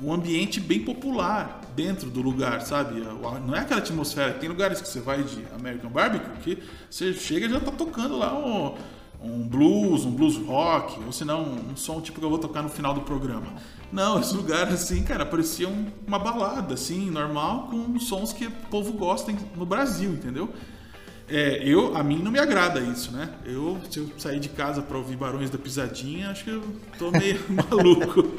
um 0.00 0.12
ambiente 0.12 0.60
bem 0.60 0.80
popular 0.80 1.60
dentro 1.74 2.10
do 2.10 2.22
lugar, 2.22 2.62
sabe? 2.62 3.00
Não 3.46 3.54
é 3.54 3.60
aquela 3.60 3.80
atmosfera. 3.80 4.34
Tem 4.34 4.48
lugares 4.48 4.80
que 4.80 4.88
você 4.88 5.00
vai 5.00 5.22
de 5.22 5.44
American 5.58 5.90
Barbecue 5.90 6.56
que 6.56 6.62
você 6.88 7.12
chega 7.12 7.46
e 7.46 7.50
já 7.50 7.60
tá 7.60 7.72
tocando 7.72 8.16
lá 8.16 8.36
um, 8.36 8.74
um 9.22 9.46
blues, 9.46 10.04
um 10.04 10.10
blues 10.10 10.36
rock, 10.36 11.00
ou 11.04 11.12
se 11.12 11.24
não, 11.24 11.42
um 11.42 11.76
som 11.76 12.00
tipo 12.00 12.18
que 12.18 12.24
eu 12.24 12.30
vou 12.30 12.38
tocar 12.38 12.62
no 12.62 12.68
final 12.68 12.94
do 12.94 13.00
programa. 13.00 13.46
Não, 13.94 14.18
esse 14.18 14.34
lugar 14.34 14.66
assim, 14.66 15.04
cara, 15.04 15.24
parecia 15.24 15.68
uma 16.04 16.18
balada, 16.18 16.74
assim, 16.74 17.12
normal, 17.12 17.68
com 17.70 17.96
sons 18.00 18.32
que 18.32 18.48
o 18.48 18.50
povo 18.68 18.92
gosta 18.92 19.32
no 19.54 19.64
Brasil, 19.64 20.10
entendeu? 20.10 20.52
É, 21.28 21.62
eu, 21.64 21.96
a 21.96 22.02
mim 22.02 22.18
não 22.20 22.32
me 22.32 22.40
agrada 22.40 22.80
isso, 22.80 23.12
né? 23.12 23.30
Eu, 23.44 23.78
se 23.88 24.00
eu 24.00 24.10
sair 24.18 24.40
de 24.40 24.48
casa 24.48 24.82
para 24.82 24.98
ouvir 24.98 25.16
Barões 25.16 25.48
da 25.48 25.58
Pisadinha, 25.58 26.30
acho 26.30 26.42
que 26.42 26.50
eu 26.50 26.62
tô 26.98 27.12
meio 27.12 27.38
maluco. 27.48 28.34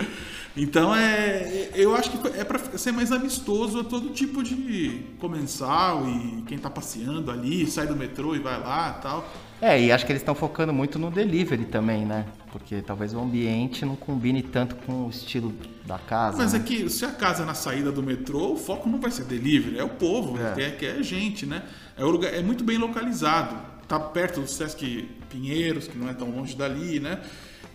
Então 0.58 0.94
é, 0.94 1.70
eu 1.74 1.96
acho 1.96 2.12
que 2.12 2.28
é 2.38 2.44
para 2.44 2.60
ser 2.78 2.92
mais 2.92 3.14
amistoso 3.14 3.80
a 3.80 3.84
todo 3.86 4.10
tipo 4.10 4.44
de 4.44 5.06
comensal 5.20 6.06
e 6.06 6.44
quem 6.48 6.58
tá 6.58 6.70
passeando 6.70 7.32
ali, 7.32 7.66
sai 7.66 7.88
do 7.88 7.96
metrô 7.96 8.36
e 8.36 8.40
vai 8.40 8.60
lá, 8.60 8.92
tal. 9.02 9.26
É, 9.62 9.82
e 9.82 9.90
acho 9.90 10.06
que 10.06 10.12
eles 10.12 10.22
estão 10.22 10.36
focando 10.36 10.74
muito 10.74 11.00
no 11.00 11.10
delivery 11.10 11.64
também, 11.64 12.06
né? 12.06 12.26
Porque 12.56 12.82
talvez 12.82 13.14
o 13.14 13.20
ambiente 13.20 13.84
não 13.86 13.98
combine 13.98 14.42
tanto 14.42 14.76
com 14.78 15.08
o 15.08 15.10
estilo 15.10 15.54
da 15.86 16.00
casa. 16.00 16.38
Mas 16.38 16.54
né? 16.54 16.60
é 16.60 16.64
que 16.64 16.90
se 16.90 17.04
a 17.04 17.12
casa 17.12 17.44
é 17.44 17.46
na 17.46 17.54
saída 17.54 17.92
do 17.92 18.02
metrô, 18.02 18.54
o 18.54 18.56
foco 18.56 18.88
não 18.88 18.98
vai 18.98 19.12
ser 19.12 19.26
delivery, 19.26 19.78
é 19.78 19.84
o 19.84 19.90
povo, 19.90 20.42
é. 20.42 20.54
Que, 20.54 20.62
é, 20.62 20.72
que 20.72 20.86
é 20.86 21.04
gente, 21.04 21.46
né? 21.46 21.64
É, 21.98 22.04
lugar, 22.06 22.34
é 22.34 22.42
muito 22.42 22.64
bem 22.64 22.78
localizado. 22.78 23.58
Tá 23.90 24.00
perto 24.00 24.40
do 24.40 24.48
Sesc 24.48 25.06
Pinheiros, 25.30 25.90
que 25.90 25.98
não 25.98 26.10
é 26.10 26.14
tão 26.14 26.30
longe 26.30 26.56
dali, 26.56 26.98
né? 26.98 27.20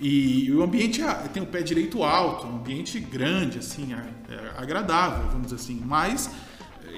E 0.00 0.50
o 0.50 0.62
ambiente 0.62 1.02
é, 1.02 1.12
tem 1.28 1.42
o 1.42 1.46
pé 1.46 1.60
direito 1.60 2.02
alto, 2.02 2.46
um 2.46 2.56
ambiente 2.56 2.98
grande, 2.98 3.58
assim, 3.58 3.92
é, 3.92 4.34
é 4.34 4.52
agradável, 4.56 5.28
vamos 5.28 5.48
dizer 5.48 5.56
assim. 5.56 5.78
Mas 5.84 6.30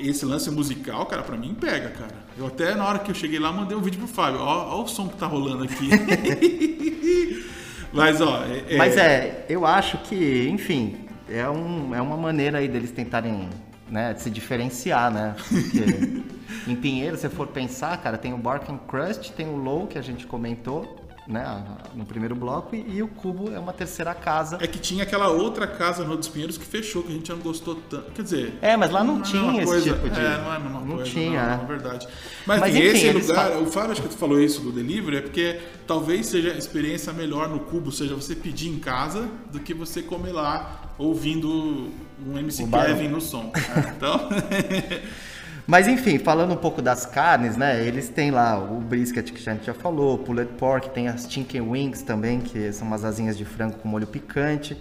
esse 0.00 0.24
lance 0.24 0.48
musical, 0.52 1.04
cara, 1.06 1.24
para 1.24 1.36
mim 1.36 1.52
pega, 1.52 1.88
cara. 1.88 2.14
Eu 2.38 2.46
até 2.46 2.76
na 2.76 2.86
hora 2.86 3.00
que 3.00 3.10
eu 3.10 3.14
cheguei 3.16 3.40
lá 3.40 3.52
mandei 3.52 3.76
um 3.76 3.82
vídeo 3.82 3.98
pro 3.98 4.06
Fábio. 4.06 4.38
Ó, 4.38 4.78
ó 4.78 4.84
o 4.84 4.86
som 4.86 5.08
que 5.08 5.16
tá 5.16 5.26
rolando 5.26 5.64
aqui. 5.64 5.90
Mas 7.92 8.20
ó, 8.20 8.44
é, 8.44 8.74
é... 8.74 8.76
Mas 8.76 8.96
é, 8.96 9.46
eu 9.48 9.66
acho 9.66 9.98
que, 9.98 10.48
enfim, 10.48 11.06
é, 11.28 11.48
um, 11.48 11.94
é 11.94 12.00
uma 12.00 12.16
maneira 12.16 12.58
aí 12.58 12.68
deles 12.68 12.90
tentarem, 12.90 13.48
né, 13.88 14.14
se 14.16 14.30
diferenciar, 14.30 15.10
né? 15.12 15.34
Porque 15.36 16.22
em 16.70 16.76
Pinheiro, 16.76 17.16
se 17.16 17.22
você 17.22 17.28
for 17.28 17.46
pensar, 17.48 17.96
cara, 17.98 18.16
tem 18.16 18.32
o 18.32 18.38
Barking 18.38 18.78
Crust, 18.88 19.32
tem 19.32 19.46
o 19.46 19.56
Low 19.56 19.86
que 19.86 19.98
a 19.98 20.02
gente 20.02 20.26
comentou, 20.26 21.01
né, 21.26 21.64
no 21.94 22.04
primeiro 22.04 22.34
bloco, 22.34 22.74
e, 22.74 22.96
e, 22.96 23.02
o 23.02 23.08
Cubo 23.08 23.52
é 23.52 23.58
uma 23.58 23.72
terceira 23.72 24.14
casa. 24.14 24.58
É 24.60 24.66
que 24.66 24.78
tinha 24.78 25.04
aquela 25.04 25.28
outra 25.28 25.66
casa 25.66 26.04
no 26.04 26.16
dos 26.16 26.28
Pinheiros 26.28 26.58
que 26.58 26.64
fechou, 26.64 27.02
que 27.02 27.12
a 27.12 27.14
gente 27.14 27.30
não 27.30 27.38
gostou 27.38 27.76
tanto. 27.88 28.10
Quer 28.12 28.22
dizer. 28.22 28.58
É, 28.60 28.76
mas 28.76 28.90
lá 28.90 29.04
não, 29.04 29.16
não 29.16 29.22
é 29.22 29.24
tinha 29.24 29.52
é 29.52 29.56
esse 29.62 29.66
coisa. 29.66 29.92
tipo 29.92 30.10
de. 30.10 30.20
É, 30.20 30.38
não 30.38 30.52
é 30.52 30.56
a 30.56 30.60
mesma 30.60 30.80
não 30.80 30.96
coisa. 30.96 31.10
Tinha. 31.10 31.56
Não, 31.56 31.64
é 31.64 31.66
verdade. 31.66 32.08
Mas, 32.46 32.60
mas 32.60 32.74
enfim, 32.74 32.86
esse 32.88 33.12
lugar, 33.12 33.50
falam... 33.50 33.62
o 33.62 33.66
Fábio, 33.66 33.92
acho 33.92 34.02
que 34.02 34.08
tu 34.08 34.16
falou 34.16 34.40
isso 34.40 34.60
do 34.60 34.72
delivery, 34.72 35.16
é 35.16 35.20
porque 35.20 35.60
talvez 35.86 36.26
seja 36.26 36.52
a 36.52 36.58
experiência 36.58 37.12
melhor 37.12 37.48
no 37.48 37.60
Cubo, 37.60 37.92
seja 37.92 38.14
você 38.14 38.34
pedir 38.34 38.68
em 38.68 38.78
casa 38.78 39.28
do 39.50 39.60
que 39.60 39.72
você 39.72 40.02
comer 40.02 40.32
lá 40.32 40.92
ouvindo 40.98 41.90
um 42.26 42.38
MC 42.38 42.66
Kevin 42.66 43.08
no 43.08 43.20
som. 43.20 43.52
Então. 43.96 44.28
Mas 45.66 45.86
enfim, 45.86 46.18
falando 46.18 46.52
um 46.52 46.56
pouco 46.56 46.82
das 46.82 47.06
carnes, 47.06 47.56
né? 47.56 47.86
Eles 47.86 48.08
têm 48.08 48.30
lá 48.30 48.58
o 48.58 48.80
brisket 48.80 49.32
que 49.32 49.48
a 49.48 49.52
gente 49.52 49.66
já 49.66 49.74
falou, 49.74 50.16
o 50.16 50.18
pulled 50.18 50.52
pork, 50.58 50.90
tem 50.90 51.08
as 51.08 51.30
chicken 51.30 51.62
wings 51.62 52.02
também, 52.02 52.40
que 52.40 52.72
são 52.72 52.86
umas 52.86 53.04
asinhas 53.04 53.38
de 53.38 53.44
frango 53.44 53.76
com 53.78 53.88
molho 53.88 54.06
picante, 54.06 54.76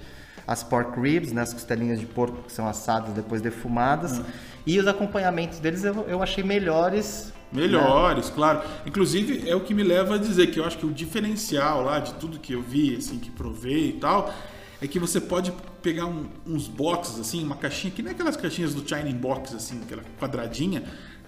as 0.48 0.63
pork 0.63 1.00
ribs, 1.00 1.32
né? 1.32 1.41
As 1.41 1.54
costelinhas 1.54 2.00
de 2.00 2.06
porco 2.06 2.44
que 2.44 2.52
são 2.52 2.67
assadas 2.67 3.13
depois 3.13 3.41
defumadas. 3.41 4.20
Hum. 4.20 4.24
E 4.65 4.80
os 4.80 4.88
acompanhamentos 4.88 5.60
deles 5.60 5.84
eu, 5.84 6.06
eu 6.08 6.22
achei 6.22 6.44
melhores 6.44 7.32
Melhores, 7.52 8.28
né? 8.28 8.32
claro. 8.34 8.62
Inclusive, 8.86 9.50
é 9.50 9.56
o 9.56 9.60
que 9.60 9.74
me 9.74 9.84
leva 9.84 10.15
a 10.15 10.17
dizer 10.17 10.48
que 10.48 10.60
eu 10.60 10.65
acho 10.65 10.78
que 10.78 10.86
o 10.86 10.91
diferencial 10.91 11.84
lá 11.84 12.00
de 12.00 12.13
tudo 12.13 12.39
que 12.39 12.54
eu 12.54 12.62
vi, 12.62 12.96
assim, 12.96 13.20
que 13.20 13.30
provei 13.30 13.89
e 13.89 13.94
tal, 13.94 14.34
é 14.82 14.88
que 14.88 14.98
você 14.98 15.22
pode 15.22 15.54
pegar 15.82 16.08
um, 16.08 16.26
uns 16.46 16.67
boxes, 16.67 17.20
assim, 17.20 17.44
uma 17.44 17.56
caixinha, 17.56 17.94
que 17.94 18.02
nem 18.02 18.13
aquelas 18.13 18.36
caixinhas 18.36 18.74
do 18.74 18.88
China 18.88 19.12
Box, 19.13 19.56
assim, 19.56 19.80
aquela 19.84 20.04
quadradinha, 20.20 20.84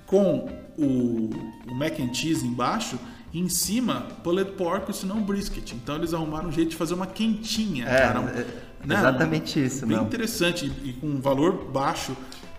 com 0.08 0.50
o, 0.78 1.30
o 1.68 1.76
mac 1.76 2.00
and 2.00 2.14
cheese 2.14 2.46
embaixo 2.46 3.00
e 3.32 3.40
em 3.40 3.50
cima 3.50 4.08
pulled 4.24 4.52
pork, 4.54 4.92
se 4.96 5.06
não 5.06 5.22
brisket. 5.22 5.72
Então 5.74 5.96
eles 5.96 6.14
arrumaram 6.14 6.50
um 6.50 6.52
jeito 6.52 6.72
de 6.72 6.76
fazer 6.76 6.94
uma 6.94 7.08
quentinha, 7.08 7.86
é, 7.86 7.98
cara. 7.98 8.20
É, 8.20 8.86
né? 8.86 8.96
Exatamente 8.96 9.64
isso. 9.64 9.86
Bem 9.86 9.98
não. 9.98 10.06
interessante 10.06 10.72
e, 10.84 10.90
e 10.90 10.94
com 10.94 11.08
um 11.08 11.22
valor 11.22 11.66
baixo 11.72 12.16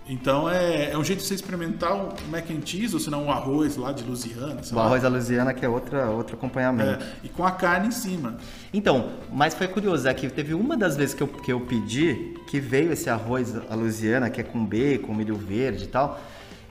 então 0.08 0.50
é, 0.50 0.90
é 0.90 0.98
um 0.98 1.04
jeito 1.04 1.20
de 1.20 1.26
você 1.26 1.34
experimentar 1.34 1.94
o 1.94 2.08
mac 2.30 2.50
and 2.50 2.64
cheese, 2.64 2.94
ou 2.94 3.00
se 3.00 3.08
não 3.08 3.26
o 3.26 3.30
arroz 3.30 3.76
lá 3.76 3.92
de 3.92 4.04
Louisiana. 4.04 4.60
O 4.72 4.78
arroz 4.78 5.02
da 5.02 5.08
Louisiana 5.08 5.54
que 5.54 5.64
é 5.64 5.68
outra, 5.68 6.10
outro 6.10 6.36
acompanhamento. 6.36 7.02
É, 7.02 7.12
e 7.24 7.28
com 7.28 7.44
a 7.44 7.50
carne 7.50 7.88
em 7.88 7.92
cima. 7.92 8.36
Então, 8.72 9.10
mas 9.32 9.54
foi 9.54 9.66
curioso, 9.66 10.06
é 10.06 10.12
que 10.12 10.28
teve 10.28 10.52
uma 10.52 10.76
das 10.76 10.96
vezes 10.96 11.14
que 11.14 11.22
eu, 11.22 11.28
que 11.28 11.52
eu 11.52 11.60
pedi 11.60 12.34
que 12.48 12.60
veio 12.60 12.92
esse 12.92 13.08
arroz 13.08 13.54
à 13.70 13.74
Louisiana, 13.74 14.28
que 14.28 14.40
é 14.40 14.44
com 14.44 14.64
bacon, 14.64 15.14
milho 15.14 15.36
verde 15.36 15.84
e 15.84 15.88
tal 15.88 16.20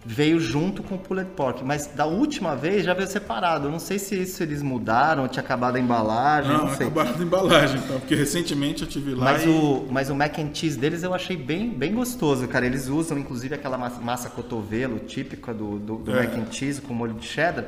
veio 0.06 0.40
junto 0.40 0.84
com 0.84 0.96
o 0.96 0.98
pulled 0.98 1.30
pork, 1.36 1.64
mas 1.64 1.88
da 1.88 2.06
última 2.06 2.56
vez 2.56 2.84
já 2.86 2.94
veio 2.94 3.08
separado. 3.08 3.68
Eu 3.68 3.72
não 3.72 3.80
sei 3.80 3.98
se 3.98 4.20
isso 4.20 4.44
eles 4.44 4.62
mudaram, 4.62 5.28
tinha 5.28 5.44
acabado 5.44 5.76
a 5.76 5.80
embalagem, 5.80 6.52
não, 6.52 6.66
não 6.66 6.76
sei. 6.76 6.88
acabaram 6.88 7.16
a 7.18 7.24
embalagem, 7.24 7.80
então, 7.80 8.00
porque 8.00 8.16
recentemente 8.16 8.84
eu 8.84 8.88
tive 8.88 9.14
lá 9.14 9.26
mas 9.26 9.46
e... 9.46 9.48
o 9.48 9.88
Mas 9.90 10.10
o 10.10 10.16
mac 10.16 10.38
and 10.40 10.54
cheese 10.54 10.78
deles 10.78 11.04
eu 11.04 11.14
achei 11.14 11.38
bem, 11.38 11.70
bem 11.70 11.94
gostoso, 11.94 12.48
cara. 12.48 12.66
Eles 12.66 12.88
usam 12.88 13.18
inclusive 13.18 13.56
aquela 13.56 13.78
massa, 13.78 14.02
massa 14.02 14.30
cotovelo 14.30 15.00
típica 15.00 15.54
do, 15.54 15.80
do, 15.80 15.96
do 15.98 16.12
é. 16.12 16.24
mac 16.24 16.38
and 16.38 16.52
cheese 16.52 16.82
com 16.82 16.94
molho 16.94 17.14
de 17.14 17.26
cheddar. 17.26 17.66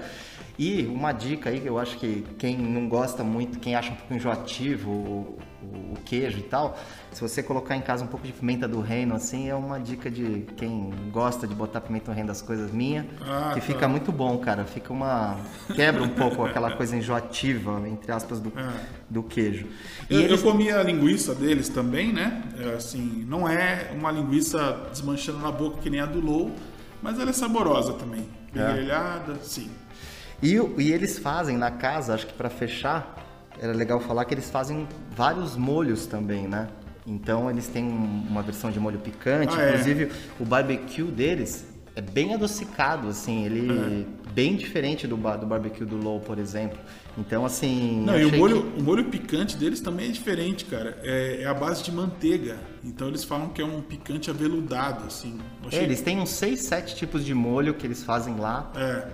E 0.58 0.86
uma 0.86 1.12
dica 1.12 1.50
aí 1.50 1.60
que 1.60 1.68
eu 1.68 1.78
acho 1.78 1.98
que 1.98 2.26
quem 2.38 2.58
não 2.58 2.88
gosta 2.88 3.24
muito, 3.24 3.60
quem 3.60 3.76
acha 3.76 3.92
um 3.92 3.96
pouco 3.96 4.14
enjoativo 4.14 4.90
o, 4.90 5.38
o, 5.62 5.94
o, 5.94 5.98
queijo 6.06 6.40
e 6.40 6.44
tal, 6.44 6.78
se 7.12 7.20
você 7.20 7.44
colocar 7.44 7.76
em 7.76 7.82
casa 7.82 8.06
um 8.06 8.08
pouco 8.08 8.26
de 8.26 8.32
pimenta 8.32 8.66
do 8.66 8.80
reino, 8.80 9.16
assim, 9.16 9.50
é 9.50 9.56
uma 9.56 9.78
dica 9.80 10.10
de 10.10 10.46
quem 10.56 10.94
gosta 11.12 11.46
de 11.46 11.54
botar 11.54 11.82
pimenta 11.82 12.06
do 12.06 12.14
reino 12.14 12.28
das 12.28 12.42
coisas 12.42 12.72
minha, 12.72 13.06
ah, 13.22 13.52
que 13.54 13.60
tá. 13.60 13.66
fica 13.66 13.88
muito 13.88 14.14
bom, 14.14 14.38
cara. 14.38 14.64
Fica 14.64 14.94
uma. 14.94 15.38
quebra 15.76 16.02
um 16.02 16.10
pouco 16.10 16.46
aquela 16.46 16.72
coisa 16.78 16.96
enjoativa, 16.96 17.86
entre 17.90 18.12
aspas, 18.14 18.40
do, 18.40 18.54
é. 18.58 18.74
do 19.10 19.24
queijo. 19.24 19.68
Eu, 20.10 20.22
eles... 20.22 20.32
eu 20.42 20.52
comi 20.52 20.72
a 20.72 20.82
linguiça 20.84 21.36
deles 21.36 21.68
também, 21.68 22.14
né? 22.14 22.44
É, 22.58 22.76
assim, 22.76 23.26
não 23.28 23.48
é 23.48 23.92
uma 23.94 24.10
linguiça 24.10 24.88
desmanchando 24.90 25.40
na 25.40 25.52
boca 25.52 25.80
que 25.82 25.90
nem 25.90 26.00
a 26.00 26.06
do 26.06 26.22
Low, 26.22 26.50
mas 27.02 27.20
ela 27.20 27.32
é 27.32 27.34
saborosa 27.34 27.92
também. 27.94 28.26
É. 28.56 28.72
Grelhada, 28.72 29.36
sim. 29.42 29.70
E, 30.46 30.84
e 30.84 30.92
eles 30.94 31.18
fazem 31.18 31.58
na 31.58 31.72
casa, 31.72 32.14
acho 32.14 32.28
que 32.28 32.34
pra 32.34 32.50
fechar, 32.50 33.16
era 33.60 33.74
legal 33.74 34.00
falar 34.00 34.26
que 34.26 34.34
eles 34.34 34.50
fazem 34.50 34.88
vários 35.16 35.56
molhos 35.56 36.06
também, 36.06 36.48
né? 36.48 36.68
Então 37.08 37.50
eles 37.50 37.68
têm 37.68 37.84
um- 37.86 38.26
uma 38.30 38.42
versão 38.42 38.70
de 38.72 38.80
molho 38.80 39.00
picante, 39.00 39.56
Ah, 39.58 39.62
é? 39.64 39.70
inclusive 39.70 40.12
o 40.40 40.46
barbecue 40.46 41.04
deles 41.04 41.66
é 41.96 42.02
bem 42.02 42.34
adocicado, 42.34 43.08
assim, 43.08 43.46
ele 43.46 44.06
É. 44.28 44.32
bem 44.34 44.56
diferente 44.58 45.08
do, 45.08 45.16
do 45.16 45.46
barbecue 45.46 45.86
do 45.86 45.96
Low, 45.96 46.20
por 46.20 46.38
exemplo. 46.38 46.78
Então, 47.18 47.46
assim. 47.46 48.02
Não, 48.06 48.20
e 48.20 48.26
o 48.26 48.36
molho, 48.38 48.64
que- 48.64 48.80
o 48.82 48.84
molho 48.84 49.06
picante 49.06 49.56
deles 49.56 49.80
também 49.80 50.10
é 50.10 50.12
diferente, 50.12 50.66
cara. 50.66 50.98
É, 51.04 51.44
é 51.44 51.46
a 51.46 51.54
base 51.54 51.82
de 51.84 51.92
manteiga. 51.94 52.58
Então 52.84 53.08
eles 53.08 53.24
falam 53.24 53.48
que 53.50 53.62
é 53.62 53.66
um 53.66 53.82
picante 53.82 54.30
aveludado, 54.30 55.06
assim. 55.08 55.40
É, 55.72 55.82
eles 55.82 56.02
têm 56.02 56.20
uns 56.20 56.32
6, 56.32 56.60
7 56.62 56.96
tipos 56.98 57.24
de 57.24 57.34
molho 57.34 57.74
que 57.76 57.88
eles 57.88 58.04
fazem 58.04 58.36
lá. 58.36 58.70
É. 58.76 59.08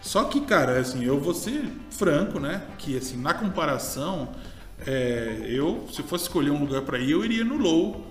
Só 0.00 0.24
que, 0.24 0.40
cara, 0.40 0.78
assim, 0.78 1.04
eu 1.04 1.20
vou 1.20 1.34
ser 1.34 1.70
franco, 1.90 2.40
né? 2.40 2.62
Que, 2.78 2.96
assim, 2.96 3.16
na 3.20 3.34
comparação, 3.34 4.30
é, 4.86 5.44
eu, 5.46 5.86
se 5.92 6.02
fosse 6.02 6.24
escolher 6.24 6.50
um 6.50 6.60
lugar 6.60 6.82
para 6.82 6.98
ir, 6.98 7.10
eu 7.10 7.24
iria 7.24 7.44
no 7.44 7.56
Low, 7.58 8.06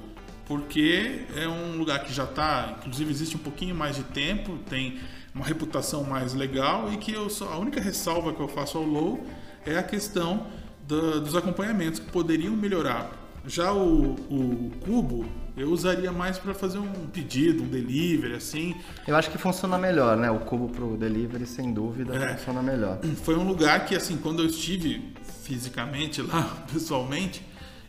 porque 0.45 1.25
é 1.35 1.47
um 1.47 1.77
lugar 1.77 2.03
que 2.03 2.13
já 2.13 2.25
tá, 2.25 2.75
inclusive 2.79 3.09
existe 3.11 3.35
um 3.35 3.39
pouquinho 3.39 3.75
mais 3.75 3.95
de 3.95 4.03
tempo, 4.03 4.57
tem 4.69 4.99
uma 5.33 5.45
reputação 5.45 6.03
mais 6.03 6.33
legal 6.33 6.91
e 6.91 6.97
que 6.97 7.11
eu 7.11 7.29
só, 7.29 7.53
a 7.53 7.57
única 7.57 7.79
ressalva 7.79 8.33
que 8.33 8.39
eu 8.39 8.47
faço 8.47 8.77
ao 8.77 8.83
Low 8.83 9.23
é 9.65 9.77
a 9.77 9.83
questão 9.83 10.47
da- 10.87 11.19
dos 11.19 11.35
acompanhamentos 11.35 11.99
que 11.99 12.11
poderiam 12.11 12.55
melhorar. 12.55 13.11
Já 13.49 13.73
o, 13.73 14.11
o 14.29 14.71
Cubo, 14.85 15.25
eu 15.57 15.71
usaria 15.71 16.11
mais 16.11 16.37
para 16.37 16.53
fazer 16.53 16.77
um 16.77 17.07
pedido, 17.07 17.63
um 17.63 17.67
delivery, 17.67 18.35
assim, 18.35 18.75
Eu 19.07 19.15
acho 19.15 19.31
que 19.31 19.37
funciona 19.39 19.75
melhor, 19.75 20.15
né? 20.15 20.29
O 20.29 20.39
cubo 20.39 20.69
pro 20.69 20.95
delivery, 20.95 21.47
sem 21.47 21.73
dúvida, 21.73 22.15
É. 22.15 22.37
funciona 22.37 22.61
melhor. 22.61 22.99
foi 23.23 23.35
um 23.35 23.43
lugar 23.43 23.85
que, 23.85 23.95
assim, 23.95 24.17
quando 24.17 24.43
eu 24.43 24.45
estive 24.45 25.13
fisicamente 25.43 26.21
lá, 26.21 26.63
pessoalmente, 26.71 27.41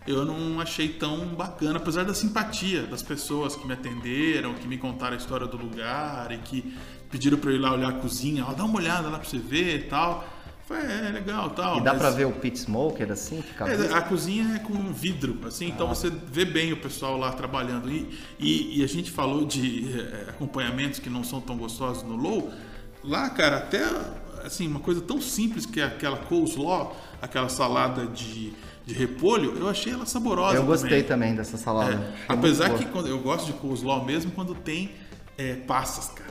eu 0.06 0.24
não 0.24 0.58
achei 0.60 0.88
tão 0.88 1.26
bacana, 1.34 1.76
apesar 1.76 2.04
da 2.04 2.14
simpatia 2.14 2.84
das 2.84 3.02
pessoas 3.02 3.54
que 3.54 3.66
me 3.66 3.74
atenderam, 3.74 4.54
que 4.54 4.66
me 4.66 4.78
contaram 4.78 5.12
a 5.14 5.18
história 5.18 5.46
do 5.46 5.58
lugar 5.58 6.32
e 6.32 6.38
que 6.38 6.74
pediram 7.10 7.36
para 7.36 7.50
eu 7.50 7.56
ir 7.56 7.58
lá 7.58 7.74
olhar 7.74 7.90
a 7.90 7.92
cozinha, 7.92 8.46
ó, 8.48 8.54
dá 8.54 8.64
uma 8.64 8.78
olhada 8.78 9.08
lá 9.10 9.18
para 9.18 9.28
você 9.28 9.38
ver 9.38 9.76
e 9.76 9.82
tal. 9.82 10.26
Foi 10.70 10.78
é, 10.78 11.10
legal 11.10 11.50
tal. 11.50 11.78
E 11.78 11.80
dá 11.80 11.94
mas- 11.94 12.00
pra 12.00 12.10
ver 12.10 12.26
o 12.26 12.30
pit 12.30 12.56
smoker 12.56 13.10
assim, 13.10 13.42
fica 13.42 13.68
é, 13.68 13.92
a 13.92 14.02
cozinha 14.02 14.54
é 14.54 14.58
com 14.60 14.92
vidro, 14.92 15.36
assim, 15.44 15.66
então 15.66 15.90
Ah. 15.90 15.94
você 15.96 16.08
vê 16.08 16.44
bem 16.44 16.72
o 16.72 16.76
pessoal 16.76 17.18
lá 17.18 17.32
trabalhando. 17.32 17.90
E, 17.90 18.08
e, 18.38 18.78
e 18.78 18.84
a 18.84 18.86
gente 18.86 19.10
falou 19.10 19.44
de 19.44 19.98
eh, 19.98 20.26
acompanhamentos 20.28 21.00
que 21.00 21.10
não 21.10 21.24
são 21.24 21.40
tão 21.40 21.56
gostosos 21.56 22.04
no 22.04 22.14
Low. 22.14 22.52
Lá, 23.02 23.28
cara, 23.30 23.56
até 23.56 23.82
assim, 24.44 24.68
uma 24.68 24.78
coisa 24.78 25.00
tão 25.00 25.20
simples 25.20 25.66
que 25.66 25.80
é 25.80 25.84
aquela 25.86 26.18
coleslaw, 26.18 26.96
aquela 27.20 27.48
salada 27.48 28.06
de, 28.06 28.52
de 28.86 28.94
repolho, 28.94 29.58
eu 29.58 29.68
achei 29.68 29.92
ela 29.92 30.06
saborosa. 30.06 30.54
Eu 30.56 30.64
gostei 30.64 31.02
também. 31.02 31.30
também 31.30 31.34
dessa 31.34 31.56
salada. 31.56 32.14
É, 32.28 32.78
que 32.78 32.84
quando, 32.84 33.08
eu 33.08 33.18
gosto 33.18 33.46
de 33.46 33.54
coleslaw 33.54 34.04
mesmo 34.04 34.30
quando 34.30 34.54
tem 34.54 34.92
é, 35.36 35.54
passas, 35.54 36.10
cara. 36.10 36.29